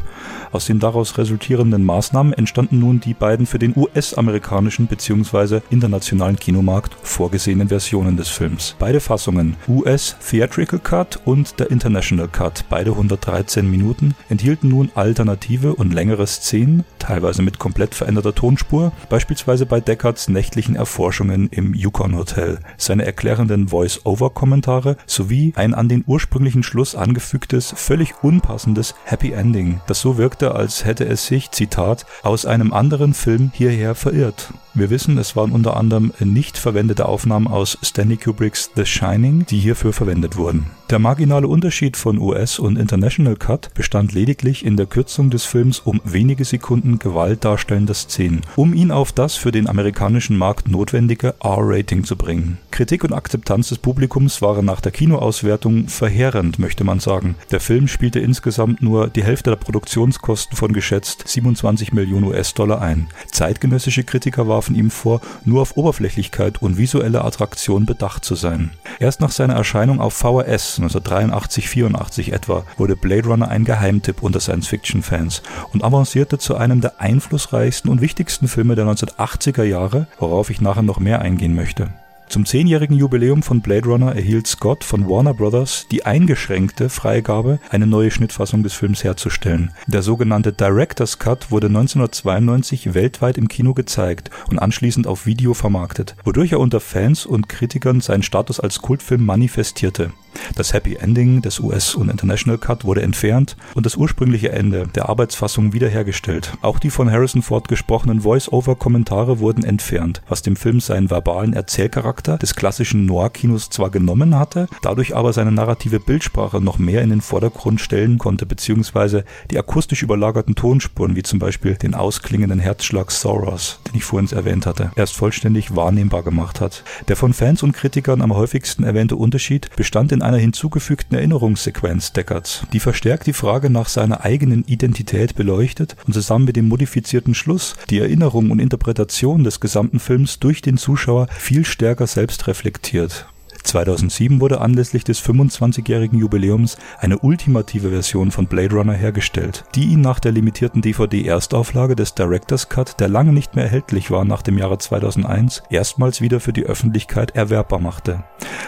Aus 0.53 0.67
den 0.67 0.79
daraus 0.79 1.17
resultierenden 1.17 1.83
Maßnahmen 1.83 2.31
entstanden 2.31 2.79
nun 2.79 3.01
die 3.01 3.13
beiden 3.13 3.45
für 3.45 3.59
den 3.59 3.73
US-amerikanischen 3.75 4.87
bzw. 4.87 5.59
internationalen 5.69 6.37
Kinomarkt 6.37 6.95
vorgesehenen 7.03 7.67
Versionen 7.67 8.15
des 8.15 8.29
Films. 8.29 8.77
Beide 8.79 9.01
Fassungen, 9.01 9.57
US 9.67 10.15
Theatrical 10.25 10.79
Cut 10.79 11.19
und 11.25 11.59
der 11.59 11.69
International 11.69 12.29
Cut, 12.29 12.63
beide 12.69 12.91
113 12.91 13.69
Minuten, 13.69 14.15
enthielten 14.29 14.69
nun 14.69 14.89
alternative 14.95 15.75
und 15.75 15.93
längere 15.93 16.25
Szenen, 16.27 16.85
teilweise 16.99 17.41
mit 17.41 17.59
komplett 17.59 17.93
veränderter 17.93 18.33
Tonspur, 18.33 18.93
beispielsweise 19.09 19.65
bei 19.65 19.81
Deckards 19.81 20.29
nächtlichen 20.29 20.77
Erforschungen 21.25 21.50
im 21.51 21.74
Yukon 21.74 22.16
Hotel, 22.16 22.60
seine 22.77 23.06
erklärenden 23.06 23.69
Voice-Over-Kommentare 23.69 24.98
sowie 25.06 25.54
ein 25.56 25.74
an 25.74 25.89
den 25.89 26.04
ursprünglichen 26.06 26.63
Schluss 26.63 26.95
angefügtes, 26.95 27.74
völlig 27.75 28.13
unpassendes 28.22 28.95
Happy 29.06 29.31
Ending, 29.31 29.81
das 29.88 30.01
so 30.01 30.18
wirkte, 30.18 30.54
als 30.54 30.86
hätte 30.86 31.06
es 31.06 31.25
sich, 31.25 31.51
Zitat, 31.51 32.06
aus 32.24 32.45
einem 32.45 32.74
anderen 32.74 33.13
Film 33.13 33.51
hierher 33.54 33.95
verirrt. 33.95 34.54
Wir 34.77 34.89
wissen, 34.89 35.18
es 35.18 35.38
waren 35.38 35.54
unter 35.54 35.77
anderem 35.77 36.12
nicht 36.19 36.57
verwendete 36.57 37.06
Aufnahmen 37.06 37.48
aus 37.48 37.78
Stanley 37.81 38.18
Kubricks 38.18 38.71
The 38.75 38.86
Shining, 38.86 39.45
die 39.45 39.57
hierfür 39.57 39.94
verwendet 39.94 40.36
wurden. 40.36 40.66
Der 40.89 41.00
marginale 41.00 41.48
Unterschied 41.48 41.95
von 41.95 42.19
US 42.19 42.60
und 42.60 42.78
International 42.78 43.38
Cut 43.38 43.74
bestand 43.74 44.12
lediglich 44.12 44.66
in 44.66 44.76
der 44.76 44.85
Kürzung 44.85 45.30
des 45.30 45.45
Films 45.45 45.80
um 45.80 46.02
wenige 46.04 46.44
Sekunden 46.44 46.99
gewaltdarstellender 46.99 47.94
Szenen, 47.94 48.42
um 48.57 48.73
ihn 48.73 48.92
auf 48.92 49.14
das 49.14 49.35
für 49.35 49.54
den 49.54 49.69
amerikanischen 49.69 50.38
Markt 50.38 50.68
notwendige 50.68 51.15
R-Rating 51.24 52.04
zu 52.04 52.16
bringen. 52.16 52.57
Kritik 52.72 53.04
und 53.04 53.14
Akzeptanz 53.14 53.69
des 53.69 53.78
Publikums 53.78 54.42
waren 54.42 54.66
nach 54.66 54.81
der 54.81 54.92
Kinoauswertung 54.92 55.88
verheerend, 55.88 56.60
möchte 56.60 56.84
man 56.84 57.00
sagen. 57.00 57.36
Der 57.52 57.60
Film 57.60 57.88
spielte 57.88 58.19
insgesamt 58.19 58.81
nur 58.81 59.07
die 59.07 59.24
Hälfte 59.24 59.52
der 59.52 59.57
Produktionskosten 59.57 60.57
von 60.57 60.74
geschätzt 60.74 61.24
27 61.28 61.94
Millionen 61.94 62.26
US-Dollar 62.26 62.81
ein. 62.81 63.07
Zeitgenössische 63.31 64.04
Kritiker 64.04 64.48
warfen 64.48 64.66
warfen 64.66 64.76
ihm 64.76 64.90
vor, 64.90 65.22
nur 65.44 65.62
auf 65.62 65.78
Oberflächlichkeit 65.78 66.62
und 66.62 66.78
visuelle 66.78 67.24
Attraktion 67.24 67.86
bedacht 67.86 68.26
zu 68.26 68.36
sein. 68.36 68.72
Erst 69.00 69.22
nach 69.22 69.31
seiner 69.31 69.54
Erscheinung 69.54 70.00
auf 70.00 70.14
VHS 70.14 70.80
1983-84 70.80 72.31
etwa 72.31 72.64
wurde 72.78 72.95
Blade 72.95 73.28
Runner 73.28 73.48
ein 73.48 73.66
Geheimtipp 73.66 74.24
unter 74.24 74.40
Science-Fiction-Fans 74.40 75.44
und 75.74 75.84
avancierte 75.84 76.38
zu 76.38 76.56
einem 76.56 76.81
der 76.81 77.00
einflussreichsten 77.00 77.92
und 77.92 78.02
wichtigsten 78.02 78.48
Filme 78.48 78.76
der 78.76 78.86
1980er 78.86 79.64
Jahre, 79.64 80.07
worauf 80.19 80.50
ich 80.50 80.62
nachher 80.62 80.84
noch 80.84 81.00
mehr 81.06 81.21
eingehen 81.21 81.56
möchte. 81.56 81.94
Zum 82.28 82.45
zehnjährigen 82.45 82.97
Jubiläum 82.97 83.44
von 83.44 83.62
Blade 83.62 83.88
Runner 83.88 84.14
erhielt 84.14 84.47
Scott 84.47 84.83
von 84.83 85.07
Warner 85.07 85.33
Bros. 85.35 85.88
die 85.92 86.06
eingeschränkte 86.06 86.90
Freigabe, 86.90 87.59
eine 87.69 87.85
neue 87.85 88.12
Schnittfassung 88.12 88.64
des 88.64 88.74
Films 88.74 89.04
herzustellen. 89.04 89.71
Der 89.85 90.02
sogenannte 90.02 90.52
Director's 90.52 91.19
Cut 91.19 91.52
wurde 91.52 91.68
1992 91.68 92.94
weltweit 92.94 93.38
im 93.38 93.47
Kino 93.47 93.74
gezeigt 93.74 94.31
und 94.50 94.59
anschließend 94.59 95.06
auf 95.07 95.26
Video 95.26 95.54
vermarktet, 95.54 96.16
wodurch 96.26 96.52
er 96.52 96.59
unter 96.59 96.80
Fans 96.80 97.26
und 97.26 97.47
Kritikern 97.47 98.02
seinen 98.02 98.24
Status 98.24 98.59
als 98.59 98.81
Kultfilm 98.81 99.24
manifestierte. 99.24 100.12
Das 100.56 100.73
Happy 100.73 100.95
Ending 100.95 101.42
des 101.42 101.59
US- 101.59 101.95
und 101.95 102.09
International 102.09 102.57
Cut 102.57 102.85
wurde 102.85 103.01
entfernt 103.01 103.57
und 103.73 103.85
das 103.85 103.95
ursprüngliche 103.95 104.51
Ende 104.51 104.87
der 104.95 105.09
Arbeitsfassung 105.09 105.73
wiederhergestellt. 105.73 106.54
Auch 106.61 106.80
die 106.80 106.89
von 106.89 107.11
Harrison 107.11 107.42
Ford 107.42 107.68
gesprochenen 107.68 108.21
Voice-Over-Kommentare 108.21 109.39
wurden 109.39 109.63
entfernt, 109.63 110.21
was 110.27 110.42
dem 110.42 110.56
Film 110.56 110.80
seinen 110.80 111.09
verbalen 111.09 111.54
Erzählcharakter 111.54 112.37
des 112.37 112.56
klassischen 112.56 113.06
Noir-Kinos 113.06 113.69
zwar 113.69 113.89
genommen 113.89 114.37
hatte, 114.37 114.68
dadurch 114.81 115.15
aber 115.15 115.33
seine 115.33 115.51
narrative 115.51 115.99
Bildsprache 115.99 116.61
noch 116.61 116.77
mehr 116.77 117.01
in 117.01 117.09
den 117.09 117.21
Vordergrund 117.21 117.81
stellen 117.81 118.18
konnte, 118.18 118.45
beziehungsweise 118.45 119.25
die 119.51 119.59
akustisch 119.59 120.04
überlagerten 120.04 120.56
Tonspuren, 120.56 121.15
wie 121.15 121.23
zum 121.23 121.39
Beispiel 121.39 121.75
den 121.75 121.94
ausklingenden 121.94 122.59
Herzschlag 122.59 123.11
Soros, 123.11 123.80
den 123.87 123.95
ich 123.95 124.04
vorhin 124.04 124.25
erwähnt 124.31 124.65
hatte, 124.65 124.92
erst 124.95 125.15
vollständig 125.15 125.75
wahrnehmbar 125.75 126.23
gemacht 126.23 126.61
hat. 126.61 126.83
Der 127.07 127.15
von 127.15 127.33
Fans 127.33 127.63
und 127.63 127.73
Kritikern 127.73 128.21
am 128.21 128.35
häufigsten 128.35 128.83
erwähnte 128.83 129.15
Unterschied 129.15 129.69
bestand 129.75 130.11
in 130.11 130.21
einer 130.25 130.37
hinzugefügten 130.37 131.17
Erinnerungssequenz 131.17 132.11
Deckards, 132.11 132.65
die 132.73 132.79
verstärkt 132.79 133.27
die 133.27 133.33
Frage 133.33 133.69
nach 133.69 133.87
seiner 133.87 134.25
eigenen 134.25 134.65
Identität 134.65 135.35
beleuchtet 135.35 135.95
und 136.05 136.13
zusammen 136.13 136.45
mit 136.45 136.55
dem 136.55 136.67
modifizierten 136.67 137.35
Schluss 137.35 137.75
die 137.89 137.99
Erinnerung 137.99 138.51
und 138.51 138.59
Interpretation 138.59 139.44
des 139.44 139.59
gesamten 139.59 139.99
Films 139.99 140.39
durch 140.39 140.61
den 140.61 140.77
Zuschauer 140.77 141.27
viel 141.29 141.65
stärker 141.65 142.07
selbst 142.07 142.47
reflektiert. 142.47 143.27
2007 143.66 144.40
wurde 144.40 144.62
anlässlich 144.62 145.04
des 145.04 145.22
25-jährigen 145.22 146.19
Jubiläums 146.19 146.78
eine 147.00 147.19
ultimative 147.19 147.90
Version 147.90 148.31
von 148.31 148.48
Blade 148.48 148.76
Runner 148.76 148.94
hergestellt, 148.94 149.66
die 149.76 149.86
ihn 149.86 150.02
nach 150.02 150.19
der 150.19 150.31
limitierten 150.31 150.81
DVD-Erstauflage 150.81 151.95
des 151.95 152.14
Director's 152.14 152.69
Cut, 152.69 153.00
der 153.00 153.10
lange 153.10 153.34
nicht 153.34 153.56
mehr 153.56 153.66
erhältlich 153.66 154.12
war 154.12 154.24
nach 154.24 154.42
dem 154.42 154.57
Jahre 154.57 154.78
2001, 154.78 155.64
erstmals 155.69 156.22
wieder 156.22 156.40
für 156.40 156.54
die 156.54 156.64
Öffentlichkeit 156.64 157.31
erwerbbar 157.31 157.80
machte. 157.80 158.24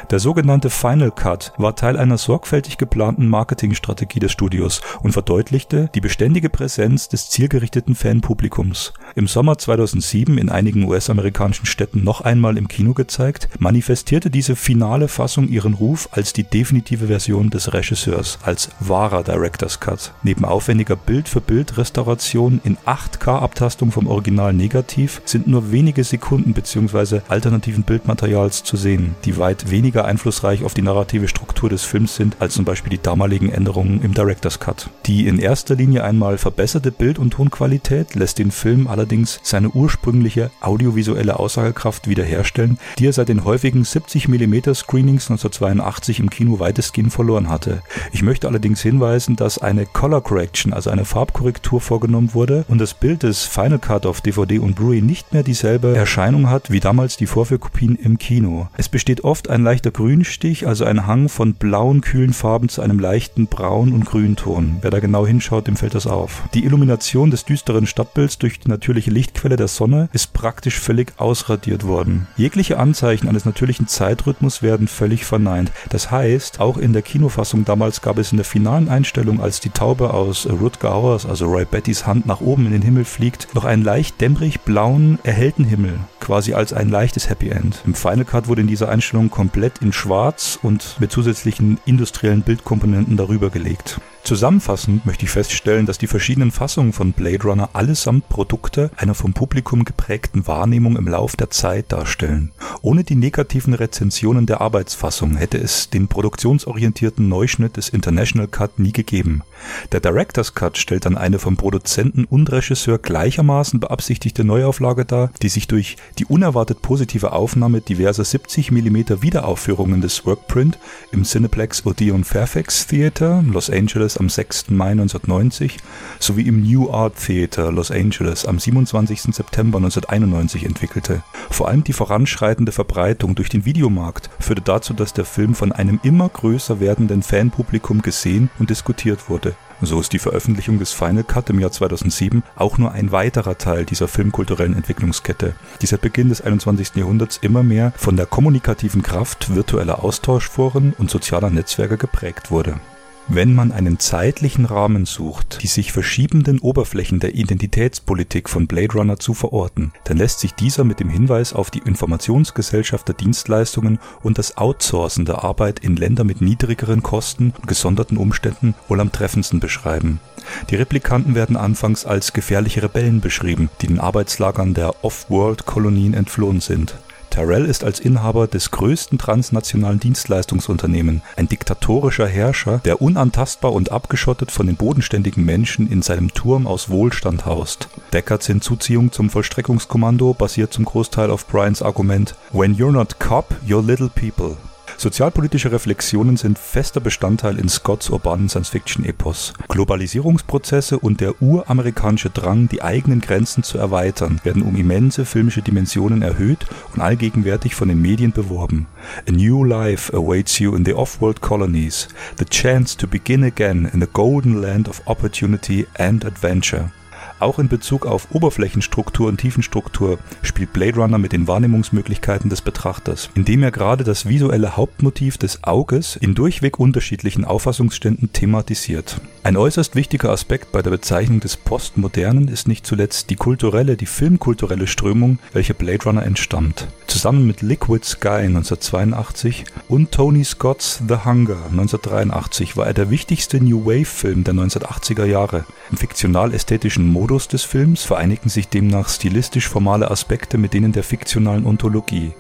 Der 0.10 0.20
sogenannte 0.20 0.70
Final 0.70 1.12
Cut 1.12 1.54
war 1.58 1.76
Teil 1.76 1.98
einer 1.98 2.18
sorgfältig 2.18 2.78
geplanten 2.78 3.28
Marketingstrategie 3.28 4.20
des 4.20 4.32
Studios 4.32 4.82
und 5.02 5.12
verdeutlichte 5.12 5.90
die 5.94 6.02
beständige 6.02 6.50
Präsenz 6.50 7.08
des 7.08 7.30
zielgerichteten 7.30 7.94
Fanpublikums. 7.96 8.94
Im 9.16 9.28
Sommer 9.28 9.58
2007 9.58 10.38
in 10.38 10.50
einigen 10.50 10.84
US-amerikanischen 10.86 11.66
Städten 11.66 12.04
noch 12.04 12.22
einmal 12.22 12.58
im 12.58 12.68
Kino 12.68 12.94
gezeigt, 12.94 13.50
manifestierte 13.60 14.30
diese 14.30 14.56
finale 14.56 14.87
finale 14.88 15.10
Fassung 15.10 15.50
ihren 15.50 15.74
Ruf 15.74 16.08
als 16.14 16.32
die 16.32 16.46
definitive 16.46 17.08
Version 17.08 17.50
des 17.50 17.74
Regisseurs, 17.74 18.40
als 18.44 18.70
wahrer 18.80 19.22
Director's 19.22 19.82
Cut. 19.82 20.14
Neben 20.24 20.46
aufwendiger 20.46 20.96
Bild-für-Bild-Restauration 20.96 22.62
in 22.64 22.78
8K-Abtastung 22.86 23.92
vom 23.92 24.08
Original 24.08 24.54
Negativ 24.54 25.22
sind 25.26 25.46
nur 25.46 25.74
wenige 25.74 26.06
Sekunden 26.06 26.54
bzw. 26.54 27.20
alternativen 27.28 27.84
Bildmaterials 27.84 28.64
zu 28.64 28.78
sehen, 28.78 29.16
die 29.26 29.36
weit 29.38 29.70
weniger 29.70 30.06
einflussreich 30.06 30.64
auf 30.64 30.74
die 30.74 30.84
narrative 30.84 31.28
Struktur 31.28 31.70
des 31.70 31.84
Films 31.84 32.16
sind 32.16 32.38
als 32.40 32.54
zum 32.54 32.64
Beispiel 32.64 32.92
die 32.92 33.02
damaligen 33.02 33.52
Änderungen 33.52 34.02
im 34.02 34.14
Director's 34.14 34.62
Cut. 34.62 34.90
Die 35.06 35.28
in 35.28 35.38
erster 35.38 35.76
Linie 35.76 36.06
einmal 36.06 36.38
verbesserte 36.38 36.94
Bild- 36.94 37.20
und 37.20 37.32
Tonqualität 37.32 38.16
lässt 38.16 38.40
den 38.40 38.52
Film 38.52 38.88
allerdings 38.88 39.42
seine 39.44 39.70
ursprüngliche 39.70 40.50
audiovisuelle 40.62 41.38
Aussagekraft 41.38 42.08
wiederherstellen, 42.08 42.78
die 43.00 43.08
er 43.08 43.14
seit 43.14 43.28
den 43.28 43.44
häufigen 43.44 43.84
70 43.84 44.30
mm 44.30 44.77
Screenings 44.78 45.30
1982 45.30 46.20
im 46.20 46.30
Kino 46.30 46.60
weitestgehend 46.60 47.12
verloren 47.12 47.50
hatte. 47.50 47.82
Ich 48.12 48.22
möchte 48.22 48.48
allerdings 48.48 48.82
hinweisen, 48.82 49.36
dass 49.36 49.58
eine 49.58 49.86
Color 49.86 50.22
Correction, 50.22 50.74
also 50.74 50.90
eine 50.90 51.06
Farbkorrektur 51.06 51.82
vorgenommen 51.82 52.34
wurde 52.34 52.66
und 52.68 52.80
das 52.80 52.94
Bild 52.94 53.24
des 53.24 53.46
Final 53.46 53.80
Cut 53.80 54.06
auf 54.06 54.22
DVD 54.22 54.60
und 54.60 54.76
Blu-ray 54.76 55.02
nicht 55.02 55.34
mehr 55.34 55.44
dieselbe 55.44 55.96
Erscheinung 55.96 56.50
hat 56.50 56.72
wie 56.72 56.80
damals 56.80 57.18
die 57.18 57.28
Vorführkopien 57.28 57.96
im 57.96 58.18
Kino. 58.18 58.68
Es 58.78 58.90
besteht 58.90 59.24
oft 59.24 59.50
ein 59.50 59.64
leichter 59.64 59.92
Grünstich, 59.92 60.68
also 60.68 60.86
ein 60.86 61.08
Hang 61.08 61.30
von 61.30 61.54
blauen, 61.54 62.02
kühlen 62.02 62.34
Farben 62.34 62.70
zu 62.70 62.82
einem 62.82 63.00
leichten 63.00 63.48
Braun- 63.48 63.94
und 63.94 64.06
Grünton. 64.06 64.78
Wer 64.82 64.92
da 64.92 65.00
genau 65.00 65.26
hinschaut, 65.26 65.68
dem 65.68 65.76
fällt 65.76 65.96
das 65.96 66.08
auf. 66.08 66.44
Die 66.54 66.66
Illumination 66.66 67.32
des 67.32 67.46
düsteren 67.46 67.88
Stadtbilds 67.88 68.38
durch 68.38 68.60
die 68.60 68.70
natürliche 68.70 69.12
Lichtquelle 69.12 69.56
der 69.56 69.68
Sonne 69.68 70.10
ist 70.14 70.34
praktisch 70.34 70.80
völlig 70.80 71.14
ausradiert 71.18 71.86
worden. 71.86 72.28
Jegliche 72.38 72.78
Anzeichen 72.78 73.28
eines 73.28 73.46
natürlichen 73.46 73.88
Zeitrhythmus 73.88 74.62
werden 74.68 74.90
völlig 74.90 75.24
verneint. 75.24 75.72
Das 75.90 76.12
heißt, 76.12 76.60
auch 76.60 76.78
in 76.78 76.92
der 76.92 77.02
Kinofassung 77.02 77.64
damals 77.64 78.02
gab 78.02 78.18
es 78.18 78.32
in 78.32 78.38
der 78.38 78.44
finalen 78.44 78.90
Einstellung, 78.90 79.40
als 79.40 79.62
die 79.62 79.70
Taube 79.70 80.14
aus 80.14 80.46
Rutger 80.46 80.94
Hauers, 80.94 81.26
also 81.26 81.46
Roy 81.46 81.64
Bettys 81.64 82.06
Hand 82.06 82.26
nach 82.26 82.42
oben 82.42 82.66
in 82.66 82.74
den 82.74 82.82
Himmel 82.82 83.06
fliegt, 83.06 83.48
noch 83.56 83.64
einen 83.64 83.86
leicht 83.86 84.20
dämmerig 84.20 84.60
blauen, 84.60 85.20
erhellten 85.24 85.64
Himmel, 85.64 85.98
quasi 86.20 86.54
als 86.54 86.74
ein 86.74 86.90
leichtes 86.90 87.30
Happy 87.30 87.50
End. 87.50 87.82
Im 87.86 87.96
Final 87.96 88.26
Cut 88.26 88.50
wurde 88.50 88.60
in 88.60 88.68
dieser 88.68 88.90
Einstellung 88.90 89.30
komplett 89.30 89.78
in 89.80 89.94
schwarz 89.94 90.60
und 90.62 90.98
mit 91.00 91.14
zusätzlichen 91.14 91.80
industriellen 91.86 92.42
Bildkomponenten 92.42 93.16
darüber 93.16 93.50
gelegt. 93.50 94.02
Zusammenfassend 94.28 95.06
möchte 95.06 95.24
ich 95.24 95.32
feststellen, 95.32 95.86
dass 95.86 96.00
die 96.00 96.08
verschiedenen 96.08 96.52
Fassungen 96.52 96.92
von 96.92 97.14
Blade 97.14 97.44
Runner 97.44 97.70
allesamt 97.72 98.28
Produkte 98.28 98.92
einer 98.98 99.14
vom 99.14 99.32
Publikum 99.32 99.86
geprägten 99.86 100.48
Wahrnehmung 100.48 100.98
im 100.98 101.08
Lauf 101.08 101.38
der 101.38 101.50
Zeit 101.50 101.94
darstellen. 101.94 102.52
Ohne 102.82 103.06
die 103.06 103.16
negativen 103.16 103.74
Rezensionen 103.74 104.46
der 104.46 104.57
Arbeitsfassung 104.62 105.38
hätte 105.38 105.58
es 105.58 105.90
den 105.90 106.08
produktionsorientierten 106.08 107.28
Neuschnitt 107.28 107.78
des 107.78 107.90
International 107.90 108.48
Cut 108.48 108.80
nie 108.80 108.92
gegeben. 108.92 109.44
Der 109.92 110.00
Director's 110.00 110.54
Cut 110.54 110.78
stellt 110.78 111.06
dann 111.06 111.18
eine 111.18 111.40
vom 111.40 111.58
Produzenten 111.58 112.26
und 112.26 112.52
Regisseur 112.52 112.98
gleichermaßen 112.98 113.80
beabsichtigte 113.80 114.44
Neuauflage 114.44 115.06
dar, 115.06 115.32
die 115.42 115.50
sich 115.50 115.68
durch 115.68 115.98
die 116.18 116.26
unerwartet 116.26 116.82
positive 116.82 117.32
Aufnahme 117.32 117.82
diverser 117.82 118.24
70 118.24 118.72
mm 118.72 119.22
Wiederaufführungen 119.22 120.02
des 120.02 120.26
Workprint 120.26 120.78
im 121.12 121.24
Cineplex 121.24 121.86
Odeon 121.86 122.24
Fairfax 122.24 122.88
Theater, 122.88 123.44
Los 123.46 123.70
Angeles 123.70 124.18
am 124.18 124.30
6. 124.30 124.70
Mai 124.70 124.92
1990 124.92 125.78
sowie 126.20 126.48
im 126.48 126.62
New 126.62 126.92
Art 126.92 127.16
Theater 127.18 127.72
Los 127.72 127.92
Angeles 127.92 128.46
am 128.46 128.60
27. 128.60 129.34
September 129.36 129.78
1991 129.78 130.64
entwickelte. 130.64 131.24
Vor 131.50 131.68
allem 131.68 131.84
die 131.84 131.94
voranschreitende 131.94 132.72
Verbreitung 132.72 133.36
durch 133.36 133.50
den 133.50 133.66
Videomarkt 133.66 134.30
führte 134.48 134.62
dazu, 134.62 134.94
dass 134.94 135.14
der 135.14 135.26
Film 135.26 135.54
von 135.56 135.74
einem 135.74 136.00
immer 136.04 136.30
größer 136.30 136.80
werdenden 136.80 137.22
Fanpublikum 137.22 138.02
gesehen 138.02 138.50
und 138.60 138.70
diskutiert 138.70 139.30
wurde. 139.30 139.56
So 139.82 140.00
ist 140.00 140.14
die 140.14 140.20
Veröffentlichung 140.20 140.80
des 140.80 140.94
Final 140.94 141.24
Cut 141.24 141.50
im 141.50 141.60
Jahr 141.60 141.72
2007 141.72 142.42
auch 142.56 142.78
nur 142.78 142.94
ein 142.94 143.12
weiterer 143.12 143.58
Teil 143.58 143.86
dieser 143.86 144.08
filmkulturellen 144.08 144.76
Entwicklungskette, 144.76 145.54
die 145.82 145.86
seit 145.86 146.02
Beginn 146.02 146.30
des 146.30 146.42
21. 146.42 146.96
Jahrhunderts 146.96 147.38
immer 147.42 147.62
mehr 147.62 147.92
von 147.98 148.16
der 148.16 148.26
kommunikativen 148.26 149.04
Kraft 149.04 149.54
virtueller 149.54 150.04
Austauschforen 150.04 150.94
und 150.98 151.12
sozialer 151.12 151.50
Netzwerke 151.50 151.98
geprägt 151.98 152.50
wurde. 152.50 152.80
Wenn 153.30 153.54
man 153.54 153.74
einen 153.74 154.00
zeitlichen 154.00 154.64
Rahmen 154.64 155.06
sucht, 155.06 155.62
die 155.62 155.68
sich 155.68 155.92
verschiebenden 155.92 156.60
Oberflächen 156.60 157.20
der 157.20 157.36
Identitätspolitik 157.36 158.48
von 158.48 158.68
Blade 158.68 158.94
Runner 158.94 159.20
zu 159.20 159.34
verorten, 159.34 159.92
dann 160.06 160.16
lässt 160.16 160.40
sich 160.40 160.54
dieser 160.54 160.86
mit 160.86 161.02
dem 161.02 161.10
Hinweis 161.10 161.52
auf 161.52 161.70
die 161.70 161.80
Informationsgesellschaft 161.80 163.06
der 163.06 163.16
Dienstleistungen 163.16 164.00
und 164.24 164.38
das 164.38 164.58
Outsourcen 164.58 165.26
der 165.26 165.44
Arbeit 165.44 165.80
in 165.80 165.98
Länder 165.98 166.24
mit 166.24 166.40
niedrigeren 166.40 167.04
Kosten 167.04 167.54
und 167.58 167.68
gesonderten 167.68 168.18
Umständen 168.18 168.76
wohl 168.88 169.02
am 169.02 169.12
treffendsten 169.12 169.60
beschreiben. 169.60 170.22
Die 170.70 170.76
Replikanten 170.76 171.36
werden 171.36 171.58
anfangs 171.58 172.06
als 172.06 172.32
gefährliche 172.32 172.82
Rebellen 172.82 173.20
beschrieben, 173.20 173.70
die 173.82 173.88
den 173.88 174.00
Arbeitslagern 174.00 174.74
der 174.74 175.04
Off-World-Kolonien 175.04 176.14
entflohen 176.14 176.62
sind. 176.62 176.96
Tyrell 177.38 177.66
ist 177.66 177.84
als 177.84 178.00
Inhaber 178.00 178.48
des 178.48 178.72
größten 178.72 179.20
transnationalen 179.20 180.00
Dienstleistungsunternehmen 180.00 181.22
ein 181.36 181.48
diktatorischer 181.48 182.28
Herrscher, 182.28 182.80
der 182.84 183.00
unantastbar 183.00 183.74
und 183.74 183.92
abgeschottet 183.92 184.50
von 184.50 184.66
den 184.66 184.76
bodenständigen 184.76 185.46
Menschen 185.46 185.88
in 185.88 186.02
seinem 186.02 186.34
Turm 186.34 186.66
aus 186.66 186.90
Wohlstand 186.90 187.46
haust. 187.46 187.90
Deckards 188.12 188.48
Hinzuziehung 188.48 189.12
zum 189.12 189.30
Vollstreckungskommando 189.30 190.34
basiert 190.34 190.74
zum 190.74 190.86
Großteil 190.86 191.30
auf 191.30 191.46
Bryans 191.46 191.84
Argument 191.84 192.34
When 192.54 192.76
you're 192.76 192.92
not 192.92 193.20
cop, 193.20 193.54
you're 193.68 193.86
little 193.86 194.10
people. 194.10 194.58
Sozialpolitische 195.00 195.72
Reflexionen 195.72 196.38
sind 196.38 196.58
fester 196.58 197.00
Bestandteil 197.00 197.60
in 197.60 197.70
Scotts 197.70 198.10
urbanen 198.10 198.50
Science-Fiction-Epos. 198.50 199.54
Globalisierungsprozesse 199.70 200.98
und 200.98 201.22
der 201.22 201.40
uramerikanische 201.40 202.32
Drang, 202.32 202.68
die 202.68 202.82
eigenen 202.82 203.22
Grenzen 203.22 203.62
zu 203.62 203.78
erweitern, 203.78 204.42
werden 204.44 204.64
um 204.64 204.76
immense 204.76 205.26
filmische 205.26 205.62
Dimensionen 205.62 206.24
erhöht 206.24 206.66
und 206.96 207.02
allgegenwärtig 207.02 207.76
von 207.76 207.90
den 207.90 208.02
Medien 208.02 208.32
beworben. 208.32 208.88
A 209.30 209.32
new 209.32 209.64
life 209.64 210.12
awaits 210.16 210.58
you 210.58 210.76
in 210.76 210.84
the 210.84 210.96
off-world 210.96 211.42
colonies, 211.42 212.08
the 212.40 212.46
chance 212.46 212.98
to 212.98 213.08
begin 213.08 213.44
again 213.44 213.88
in 213.94 214.02
the 214.02 214.08
golden 214.12 214.60
land 214.60 214.90
of 214.90 215.04
opportunity 215.06 215.86
and 216.00 216.26
adventure. 216.26 216.92
Auch 217.40 217.60
in 217.60 217.68
Bezug 217.68 218.08
auf 218.08 218.30
Oberflächenstruktur 218.32 219.28
und 219.28 219.38
Tiefenstruktur 219.38 220.18
spielt 220.42 220.74
Blade 220.74 220.96
Runner 221.00 221.20
mit 221.20 221.34
den 221.34 221.48
Wahrnehmungsmöglichkeiten 221.48 222.50
des 222.50 222.62
Betrachters, 222.62 223.30
indem 223.36 223.62
er 223.62 223.70
gerade 223.70 224.04
das 224.04 224.28
visuelle 224.28 224.76
Hauptmotiv 224.76 225.38
des 225.38 225.64
Auges 225.64 226.16
in 226.16 226.34
durchweg 226.34 226.80
unterschiedlichen 226.80 227.46
Auffassungsständen 227.46 228.34
thematisiert. 228.34 229.22
Ein 229.44 229.56
äußerst 229.56 229.96
wichtiger 229.96 230.32
Aspekt 230.32 230.72
bei 230.72 230.82
der 230.82 230.90
Bezeichnung 230.90 231.40
des 231.40 231.58
Postmodernen 231.58 232.48
ist 232.48 232.68
nicht 232.68 232.88
zuletzt 232.88 233.30
die 233.30 233.36
kulturelle, 233.36 233.98
die 233.98 234.08
filmkulturelle 234.08 234.88
Strömung, 234.88 235.38
welche 235.54 235.76
Blade 235.76 236.04
Runner 236.06 236.26
entstammt. 236.26 236.88
Zusammen 237.06 237.46
mit 237.46 237.62
Liquid 237.62 238.04
Sky 238.04 238.48
1982 238.48 239.66
und 239.88 240.12
Tony 240.12 240.44
Scott's 240.44 241.02
The 241.08 241.24
Hunger 241.24 241.68
1983 241.72 242.76
war 242.78 242.88
er 242.88 242.94
der 242.94 243.10
wichtigste 243.10 243.64
New 243.64 243.86
Wave 243.86 244.06
Film 244.06 244.44
der 244.44 244.56
1980er 244.56 245.26
Jahre. 245.26 245.66
Im 245.92 245.98
fiktional-ästhetischen 245.98 247.08
Modus 247.08 247.27
Modus 247.28 247.50
des 247.50 247.66
Films 247.66 248.06
vereinigen 248.06 248.48
sich 248.48 248.70
demnach 248.70 249.10
stilistisch 249.10 249.68
formale 249.68 250.10
Aspekte 250.10 250.58
mit 250.58 250.74
denen 250.74 250.94
der 250.94 251.04
fiktionalen 251.04 251.66
Ontologie. 251.66 252.32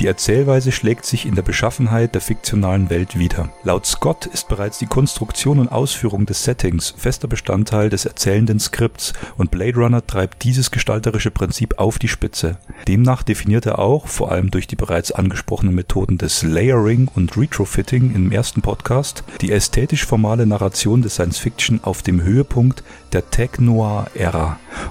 Die 0.00 0.06
Erzählweise 0.06 0.70
schlägt 0.70 1.06
sich 1.06 1.24
in 1.24 1.34
der 1.34 1.40
Beschaffenheit 1.40 2.14
der 2.14 2.20
fiktionalen 2.20 2.90
Welt 2.90 3.18
wider. 3.18 3.48
Laut 3.62 3.86
Scott 3.86 4.26
ist 4.26 4.48
bereits 4.48 4.78
die 4.78 4.86
Konstruktion 4.86 5.60
und 5.60 5.72
Ausführung 5.72 6.26
des 6.26 6.44
Settings 6.44 6.92
fester 6.94 7.26
Bestandteil 7.26 7.88
des 7.88 8.04
erzählenden 8.04 8.60
Skripts 8.60 9.14
und 9.38 9.50
Blade 9.50 9.78
Runner 9.78 10.06
treibt 10.06 10.44
dieses 10.44 10.70
gestalterische 10.70 11.30
Prinzip 11.30 11.78
auf 11.78 11.98
die 11.98 12.08
Spitze. 12.08 12.58
Demnach 12.86 13.22
definiert 13.22 13.64
er 13.64 13.78
auch, 13.78 14.08
vor 14.08 14.30
allem 14.30 14.50
durch 14.50 14.66
die 14.66 14.76
bereits 14.76 15.10
angesprochenen 15.10 15.74
Methoden 15.74 16.18
des 16.18 16.42
Layering 16.42 17.08
und 17.14 17.34
Retrofitting 17.38 18.14
im 18.14 18.30
ersten 18.30 18.60
Podcast, 18.60 19.24
die 19.40 19.52
ästhetisch-formale 19.52 20.44
Narration 20.44 21.00
des 21.00 21.14
Science-Fiction 21.14 21.80
auf 21.82 22.02
dem 22.02 22.22
Höhepunkt 22.22 22.84
der 23.14 23.30
Tech-Noir-Ära 23.30 24.33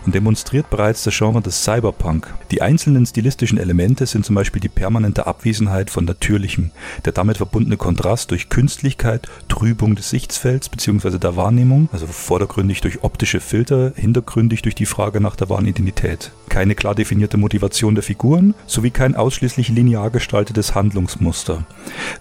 und 0.06 0.16
demonstriert 0.16 0.70
bereits 0.70 1.04
das 1.04 1.16
Genre 1.18 1.42
des 1.42 1.64
Cyberpunk. 1.64 2.34
Die 2.52 2.62
einzelnen 2.62 3.06
stilistischen 3.06 3.58
Elemente 3.58 4.06
sind 4.06 4.26
zum 4.26 4.36
Beispiel 4.36 4.62
die 4.62 4.70
permanente 4.70 5.28
Abwesenheit 5.28 5.90
von 5.90 6.06
Natürlichem, 6.06 6.72
der 7.06 7.14
damit 7.14 7.38
verbundene 7.38 7.78
Kontrast 7.78 8.32
durch 8.32 8.50
Künstlichkeit, 8.50 9.28
Trübung 9.48 9.96
des 9.96 10.10
Sichtfelds 10.10 10.70
bzw. 10.70 11.18
der 11.18 11.36
Wahrnehmung, 11.36 11.90
also 11.92 12.08
vordergründig 12.08 12.82
durch 12.82 13.04
optische 13.04 13.40
Filter, 13.40 13.94
hintergründig 13.96 14.62
durch 14.62 14.76
die 14.76 14.86
Frage 14.86 15.22
nach 15.22 15.36
der 15.36 15.50
wahren 15.50 15.68
Identität. 15.68 16.32
Keine 16.50 16.76
klar 16.76 16.94
definierte 16.94 17.38
Motivation 17.38 17.96
der 17.96 18.04
Figuren 18.04 18.54
sowie 18.68 18.92
kein 18.92 19.16
ausschließlich 19.16 19.70
linear 19.70 20.12
gestaltetes 20.12 20.76
Handlungsmuster. 20.76 21.66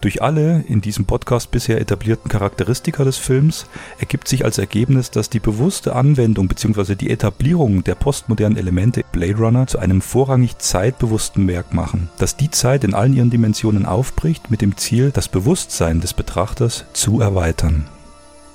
Durch 0.00 0.22
alle 0.22 0.64
in 0.68 0.80
diesem 0.80 1.04
Podcast 1.04 1.50
bisher 1.50 1.80
etablierten 1.80 2.30
Charakteristika 2.30 3.04
des 3.04 3.18
Films 3.18 3.66
ergibt 3.98 4.28
sich 4.28 4.44
als 4.44 4.58
Ergebnis, 4.58 5.10
dass 5.10 5.28
die 5.28 5.40
bewusste 5.40 5.94
Anwendung 5.94 6.48
bzw. 6.48 6.94
die 6.94 7.10
Etablierung 7.12 7.84
der 7.84 7.94
postmodernen 7.94 8.58
Elemente 8.58 9.04
Blade 9.12 9.36
Runner 9.36 9.66
zu 9.66 9.78
einem 9.78 10.00
vorrangig 10.00 10.58
zeitbewussten 10.58 11.46
Werk 11.46 11.72
machen, 11.72 12.08
das 12.18 12.36
die 12.36 12.50
Zeit 12.50 12.84
in 12.84 12.94
allen 12.94 13.14
ihren 13.14 13.30
Dimensionen 13.30 13.86
aufbricht 13.86 14.50
mit 14.50 14.60
dem 14.60 14.76
Ziel, 14.76 15.10
das 15.12 15.28
Bewusstsein 15.28 16.00
des 16.00 16.14
Betrachters 16.14 16.84
zu 16.92 17.20
erweitern. 17.20 17.86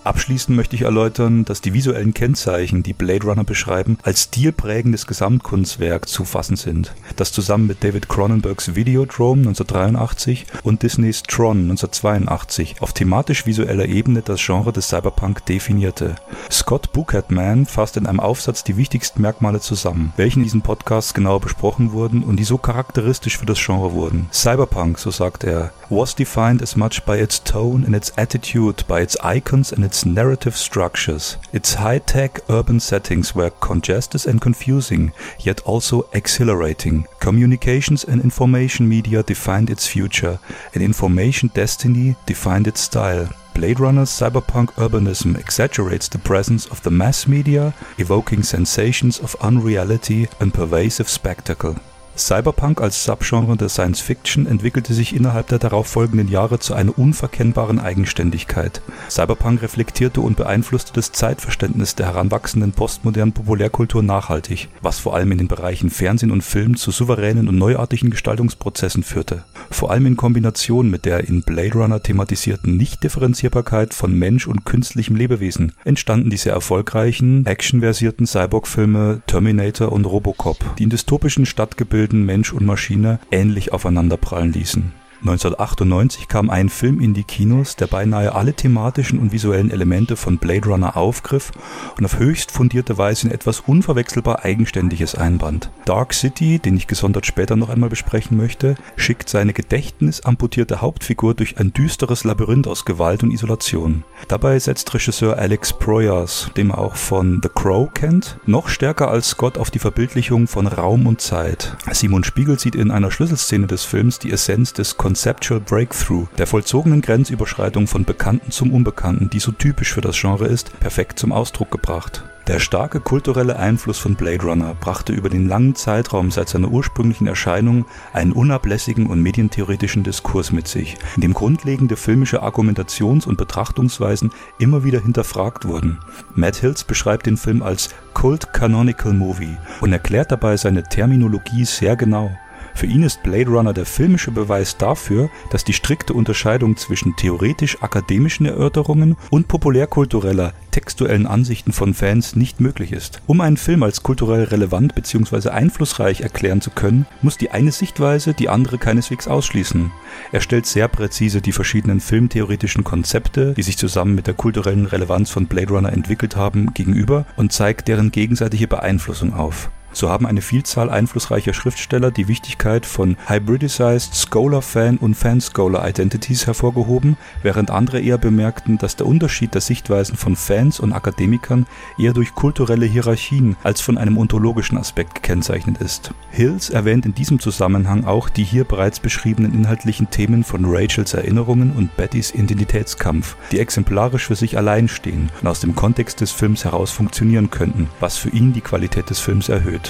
Abschließend 0.08 0.56
möchte 0.56 0.78
ich 0.78 0.84
erläutern, 0.84 1.44
dass 1.44 1.60
die 1.60 1.74
visuellen 1.74 2.14
Kennzeichen, 2.14 2.82
die 2.82 2.94
Blade 2.94 3.26
Runner 3.26 3.44
beschreiben, 3.44 3.98
als 4.04 4.24
stilprägendes 4.24 5.06
Gesamtkunstwerk 5.06 6.08
zu 6.08 6.24
fassen 6.24 6.56
sind, 6.56 6.96
das 7.18 7.34
zusammen 7.34 7.68
mit 7.68 7.84
David 7.84 8.08
Cronenbergs 8.08 8.74
Videodrome 8.74 9.42
1983 9.42 10.46
und 10.64 10.82
Disneys 10.82 11.24
Tron 11.24 11.64
1982 11.64 12.78
auf 12.80 12.94
thematisch-visueller 12.94 13.84
Ebene 13.84 14.22
das 14.22 14.42
Genre 14.42 14.72
des 14.72 14.88
Cyberpunk 14.88 15.46
definierte. 15.46 16.16
Scott 16.50 16.94
Bucatman 16.94 17.66
fasst 17.66 17.98
in 17.98 18.08
einem 18.08 18.22
Aufsatz 18.22 18.64
die 18.64 18.78
wichtigsten 18.78 19.22
Merkmale 19.22 19.60
zusammen, 19.60 20.14
welche 20.16 20.38
in 20.38 20.44
diesem 20.44 20.62
Podcast 20.62 21.16
genauer 21.16 21.42
besprochen 21.42 21.92
wurden 21.92 22.24
und 22.24 22.38
die 22.38 22.46
so 22.46 22.58
charakteristisch 22.58 23.38
für 23.38 23.46
das 23.46 23.60
Genre 23.60 23.92
wurden. 23.92 24.30
Cyberpunk, 24.32 25.00
so 25.00 25.12
sagt 25.12 25.44
er, 25.44 25.74
was 25.90 26.14
defined 26.14 26.62
as 26.62 26.76
much 26.76 27.06
by 27.06 27.18
its 27.18 27.40
tone 27.40 27.84
and 27.84 27.96
its 27.96 28.12
attitude, 28.18 28.84
by 28.88 29.02
its 29.02 29.18
icons 29.24 29.72
and 29.72 29.84
its 29.84 30.06
narrative 30.06 30.56
structures. 30.56 31.38
Its 31.54 31.76
high-tech 31.76 32.40
urban 32.50 32.80
settings 32.80 33.34
were 33.34 33.50
congested 33.62 34.26
and 34.26 34.42
confusing, 34.42 35.12
yet 35.40 35.62
also 35.62 36.10
exhilarating. 36.14 37.06
Communications 37.20 38.04
and 38.04 38.22
information 38.22 38.88
media 38.88 39.24
defined 39.24 39.70
its 39.70 39.88
future, 39.88 40.40
and 40.74 40.84
information 40.84 41.50
destiny 41.54 42.16
defined 42.26 42.68
its 42.68 42.82
style. 42.82 43.30
Blade 43.54 43.80
Runner's 43.80 44.12
cyberpunk 44.12 44.68
urbanism 44.74 45.36
exaggerates 45.36 46.08
the 46.08 46.20
presence 46.20 46.68
of 46.68 46.84
the 46.84 46.92
mass 46.92 47.28
media, 47.28 47.74
evoking 47.98 48.44
sensations 48.44 49.20
of 49.20 49.36
unreality 49.42 50.28
and 50.40 50.54
pervasive 50.54 51.10
spectacle. 51.10 51.76
Cyberpunk 52.18 52.82
als 52.82 53.04
Subgenre 53.04 53.56
der 53.58 53.70
Science 53.70 54.02
Fiction 54.02 54.48
entwickelte 54.48 54.96
sich 54.96 55.16
innerhalb 55.16 55.48
der 55.50 55.60
darauffolgenden 55.60 56.28
Jahre 56.28 56.58
zu 56.58 56.74
einer 56.74 56.98
unverkennbaren 56.98 57.80
Eigenständigkeit. 57.80 58.82
Cyberpunk 59.08 59.62
reflektierte 59.62 60.22
und 60.22 60.36
beeinflusste 60.36 60.94
das 60.94 61.12
Zeitverständnis 61.12 61.94
der 61.94 62.08
heranwachsenden 62.08 62.72
postmodernen 62.72 63.34
Populärkultur 63.34 64.02
nachhaltig, 64.02 64.68
was 64.82 64.98
vor 64.98 65.16
allem 65.16 65.32
in 65.32 65.38
den 65.38 65.48
Bereichen 65.48 65.92
Fernsehen 65.92 66.32
und 66.32 66.44
Film 66.44 66.76
zu 66.76 66.90
souveränen 66.90 67.48
und 67.48 67.60
neuartigen 67.60 68.10
Gestaltungsprozessen 68.10 69.04
führte. 69.04 69.44
Vor 69.70 69.92
allem 69.92 70.08
in 70.08 70.18
Kombination 70.18 70.90
mit 70.90 71.06
der 71.06 71.28
in 71.28 71.44
Blade 71.44 71.74
Runner 71.74 72.02
thematisierten 72.02 72.78
Nichtdifferenzierbarkeit 72.78 73.94
von 73.94 74.18
Mensch 74.18 74.48
und 74.48 74.66
künstlichem 74.66 75.16
Lebewesen 75.16 75.74
entstanden 75.84 76.32
die 76.32 76.38
sehr 76.38 76.54
erfolgreichen, 76.54 77.46
actionversierten 77.46 78.26
Cyborg-Filme 78.26 79.22
Terminator 79.28 79.92
und 79.92 80.06
Robocop, 80.06 80.58
die 80.78 80.84
in 80.84 80.90
dystopischen 80.90 81.46
Stadtgebilden 81.46 82.07
Weltbilden 82.08 82.26
Mensch 82.26 82.54
und 82.54 82.66
Maschine 82.66 83.20
ähnlich 83.32 83.74
aufeinanderprallen 83.74 84.54
ließen 84.54 84.94
1998 85.30 86.30
kam 86.30 86.50
ein 86.50 86.70
Film 86.70 87.02
in 87.02 87.14
die 87.14 87.26
Kinos, 87.26 87.76
der 87.76 87.88
beinahe 87.88 88.34
alle 88.34 88.54
thematischen 88.54 89.20
und 89.20 89.34
visuellen 89.34 89.72
Elemente 89.72 90.16
von 90.16 90.38
Blade 90.38 90.70
Runner 90.70 90.96
aufgriff 90.96 91.52
und 91.98 92.06
auf 92.06 92.18
höchst 92.18 92.52
fundierte 92.52 92.98
Weise 92.98 93.28
in 93.28 93.34
etwas 93.34 93.60
unverwechselbar 93.60 94.46
Eigenständiges 94.46 95.16
einband. 95.16 95.70
Dark 95.84 96.14
City, 96.14 96.60
den 96.60 96.78
ich 96.78 96.88
gesondert 96.88 97.26
später 97.26 97.58
noch 97.58 97.68
einmal 97.68 97.90
besprechen 97.90 98.38
möchte, 98.38 98.76
schickt 98.96 99.28
seine 99.28 99.52
gedächtnisamputierte 99.52 100.80
Hauptfigur 100.80 101.34
durch 101.34 101.60
ein 101.60 101.74
düsteres 101.74 102.24
Labyrinth 102.24 102.68
aus 102.68 102.86
Gewalt 102.86 103.24
und 103.24 103.32
Isolation. 103.32 104.06
Dabei 104.30 104.58
setzt 104.60 104.94
Regisseur 104.94 105.38
Alex 105.38 105.74
Proyas, 105.74 106.52
den 106.56 106.68
man 106.68 106.78
auch 106.78 106.96
von 106.96 107.42
The 107.44 107.50
Crow 107.54 107.90
kennt, 107.94 108.40
noch 108.46 108.70
stärker 108.70 109.12
als 109.12 109.30
Scott 109.30 109.58
auf 109.58 109.72
die 109.72 109.80
Verbildlichung 109.80 110.48
von 110.48 110.68
Raum 110.68 111.06
und 111.06 111.20
Zeit. 111.20 111.76
Simon 111.92 112.24
Spiegel 112.24 112.58
sieht 112.60 112.76
in 112.76 112.92
einer 112.92 113.12
Schlüsselszene 113.12 113.68
des 113.68 113.84
Films 113.84 114.20
die 114.20 114.32
Essenz 114.32 114.72
des 114.72 114.96
Conceptual 115.18 115.60
Breakthrough, 115.60 116.28
der 116.38 116.46
vollzogenen 116.46 117.02
Grenzüberschreitung 117.02 117.88
von 117.88 118.06
Bekannten 118.06 118.52
zum 118.52 118.72
Unbekannten, 118.72 119.32
die 119.32 119.40
so 119.40 119.52
typisch 119.52 119.92
für 119.92 120.02
das 120.02 120.16
Genre 120.16 120.46
ist, 120.46 120.80
perfekt 120.80 121.18
zum 121.18 121.32
Ausdruck 121.32 121.72
gebracht. 121.72 122.24
Der 122.46 122.60
starke 122.60 123.00
kulturelle 123.00 123.58
Einfluss 123.58 123.98
von 123.98 124.14
Blade 124.14 124.44
Runner 124.44 124.76
brachte 124.80 125.14
über 125.14 125.30
den 125.30 125.48
langen 125.48 125.74
Zeitraum 125.74 126.30
seit 126.30 126.50
seiner 126.50 126.70
ursprünglichen 126.70 127.26
Erscheinung 127.26 127.88
einen 128.14 128.32
unablässigen 128.32 129.08
und 129.08 129.24
medientheoretischen 129.24 130.04
Diskurs 130.04 130.52
mit 130.52 130.68
sich, 130.68 130.98
in 131.16 131.22
dem 131.22 131.34
grundlegende 131.34 131.96
filmische 131.96 132.44
Argumentations- 132.44 133.26
und 133.26 133.40
Betrachtungsweisen 133.40 134.30
immer 134.60 134.84
wieder 134.84 135.00
hinterfragt 135.00 135.66
wurden. 135.66 135.98
Matt 136.36 136.58
Hills 136.58 136.84
beschreibt 136.84 137.26
den 137.26 137.38
Film 137.38 137.64
als 137.64 137.90
Cult 138.14 138.54
Canonical 138.54 139.14
Movie 139.14 139.58
und 139.82 139.92
erklärt 139.94 140.32
dabei 140.32 140.58
seine 140.58 140.84
Terminologie 140.84 141.66
sehr 141.66 141.96
genau. 141.96 142.30
Für 142.78 142.86
ihn 142.86 143.02
ist 143.02 143.24
Blade 143.24 143.50
Runner 143.50 143.74
der 143.74 143.88
filmische 143.88 144.30
Beweis 144.30 144.78
dafür, 144.78 145.32
dass 145.50 145.64
die 145.64 145.74
strikte 145.74 146.14
Unterscheidung 146.14 146.78
zwischen 146.78 147.16
theoretisch-akademischen 147.16 148.46
Erörterungen 148.46 149.18
und 149.32 149.48
populärkultureller, 149.48 150.54
textuellen 150.70 151.26
Ansichten 151.26 151.72
von 151.72 151.96
Fans 151.96 152.36
nicht 152.36 152.62
möglich 152.62 152.92
ist. 152.92 153.24
Um 153.26 153.42
einen 153.42 153.58
Film 153.58 153.82
als 153.82 154.04
kulturell 154.04 154.44
relevant 154.44 154.94
bzw. 154.94 155.50
einflussreich 155.50 156.22
erklären 156.22 156.62
zu 156.62 156.70
können, 156.70 157.08
muss 157.24 157.36
die 157.36 157.50
eine 157.50 157.72
Sichtweise 157.72 158.36
die 158.36 158.48
andere 158.48 158.78
keineswegs 158.78 159.28
ausschließen. 159.28 159.92
Er 160.32 160.42
stellt 160.42 160.68
sehr 160.68 160.88
präzise 160.88 161.42
die 161.42 161.54
verschiedenen 161.54 162.00
filmtheoretischen 162.00 162.84
Konzepte, 162.84 163.56
die 163.56 163.64
sich 163.64 163.80
zusammen 163.80 164.14
mit 164.14 164.28
der 164.28 164.36
kulturellen 164.36 164.86
Relevanz 164.86 165.32
von 165.32 165.48
Blade 165.48 165.74
Runner 165.74 165.92
entwickelt 165.92 166.36
haben, 166.36 166.76
gegenüber 166.76 167.26
und 167.38 167.52
zeigt 167.52 167.88
deren 167.88 168.12
gegenseitige 168.12 168.68
Beeinflussung 168.68 169.34
auf. 169.34 169.72
So 169.98 170.12
haben 170.12 170.28
eine 170.28 170.42
Vielzahl 170.42 170.92
einflussreicher 170.92 171.56
Schriftsteller 171.56 172.12
die 172.12 172.28
Wichtigkeit 172.28 172.86
von 172.86 173.18
hybridized 173.26 174.14
Scholar-Fan 174.14 174.98
und 174.98 175.16
Fan-Scholar-Identities 175.16 176.46
hervorgehoben, 176.46 177.18
während 177.42 177.72
andere 177.72 178.00
eher 178.00 178.20
bemerkten, 178.20 178.78
dass 178.78 178.96
der 178.96 179.08
Unterschied 179.08 179.56
der 179.56 179.62
Sichtweisen 179.62 180.16
von 180.16 180.36
Fans 180.36 180.80
und 180.80 180.94
Akademikern 180.94 181.66
eher 181.98 182.14
durch 182.14 182.36
kulturelle 182.36 182.86
Hierarchien 182.86 183.56
als 183.64 183.82
von 183.82 183.98
einem 183.98 184.20
ontologischen 184.20 184.78
Aspekt 184.78 185.16
gekennzeichnet 185.16 185.82
ist. 185.82 186.12
Hills 186.30 186.70
erwähnt 186.70 187.08
in 187.08 187.16
diesem 187.16 187.40
Zusammenhang 187.40 188.06
auch 188.06 188.30
die 188.30 188.44
hier 188.44 188.66
bereits 188.66 189.00
beschriebenen 189.00 189.52
inhaltlichen 189.52 190.12
Themen 190.12 190.44
von 190.44 190.64
Rachels 190.66 191.16
Erinnerungen 191.16 191.72
und 191.72 191.98
Bettys 191.98 192.36
Identitätskampf, 192.36 193.36
die 193.52 193.60
exemplarisch 193.60 194.28
für 194.28 194.36
sich 194.36 194.60
allein 194.60 194.90
stehen 194.90 195.32
und 195.42 195.48
aus 195.48 195.62
dem 195.62 195.74
Kontext 195.74 196.22
des 196.22 196.32
Films 196.32 196.66
heraus 196.66 196.92
funktionieren 196.92 197.50
könnten, 197.50 197.90
was 198.00 198.18
für 198.18 198.30
ihn 198.30 198.54
die 198.54 198.62
Qualität 198.62 199.10
des 199.10 199.20
Films 199.20 199.50
erhöht. 199.50 199.87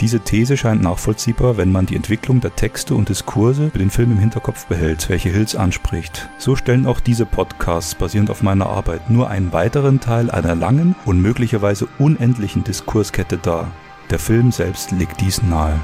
Diese 0.00 0.20
These 0.20 0.56
scheint 0.56 0.82
nachvollziehbar, 0.82 1.56
wenn 1.56 1.72
man 1.72 1.86
die 1.86 1.96
Entwicklung 1.96 2.40
der 2.40 2.56
Texte 2.56 2.94
und 2.94 3.08
Diskurse 3.08 3.70
für 3.70 3.78
den 3.78 3.90
Film 3.90 4.12
im 4.12 4.18
Hinterkopf 4.18 4.66
behält, 4.66 5.08
welche 5.08 5.30
Hills 5.30 5.56
anspricht. 5.56 6.28
So 6.38 6.56
stellen 6.56 6.86
auch 6.86 7.00
diese 7.00 7.26
Podcasts 7.26 7.94
basierend 7.94 8.30
auf 8.30 8.42
meiner 8.42 8.66
Arbeit 8.66 9.10
nur 9.10 9.28
einen 9.28 9.52
weiteren 9.52 10.00
Teil 10.00 10.30
einer 10.30 10.54
langen 10.54 10.94
und 11.04 11.20
möglicherweise 11.20 11.88
unendlichen 11.98 12.64
Diskurskette 12.64 13.38
dar. 13.38 13.70
Der 14.10 14.18
Film 14.18 14.52
selbst 14.52 14.90
legt 14.90 15.20
dies 15.20 15.42
nahe. 15.42 15.78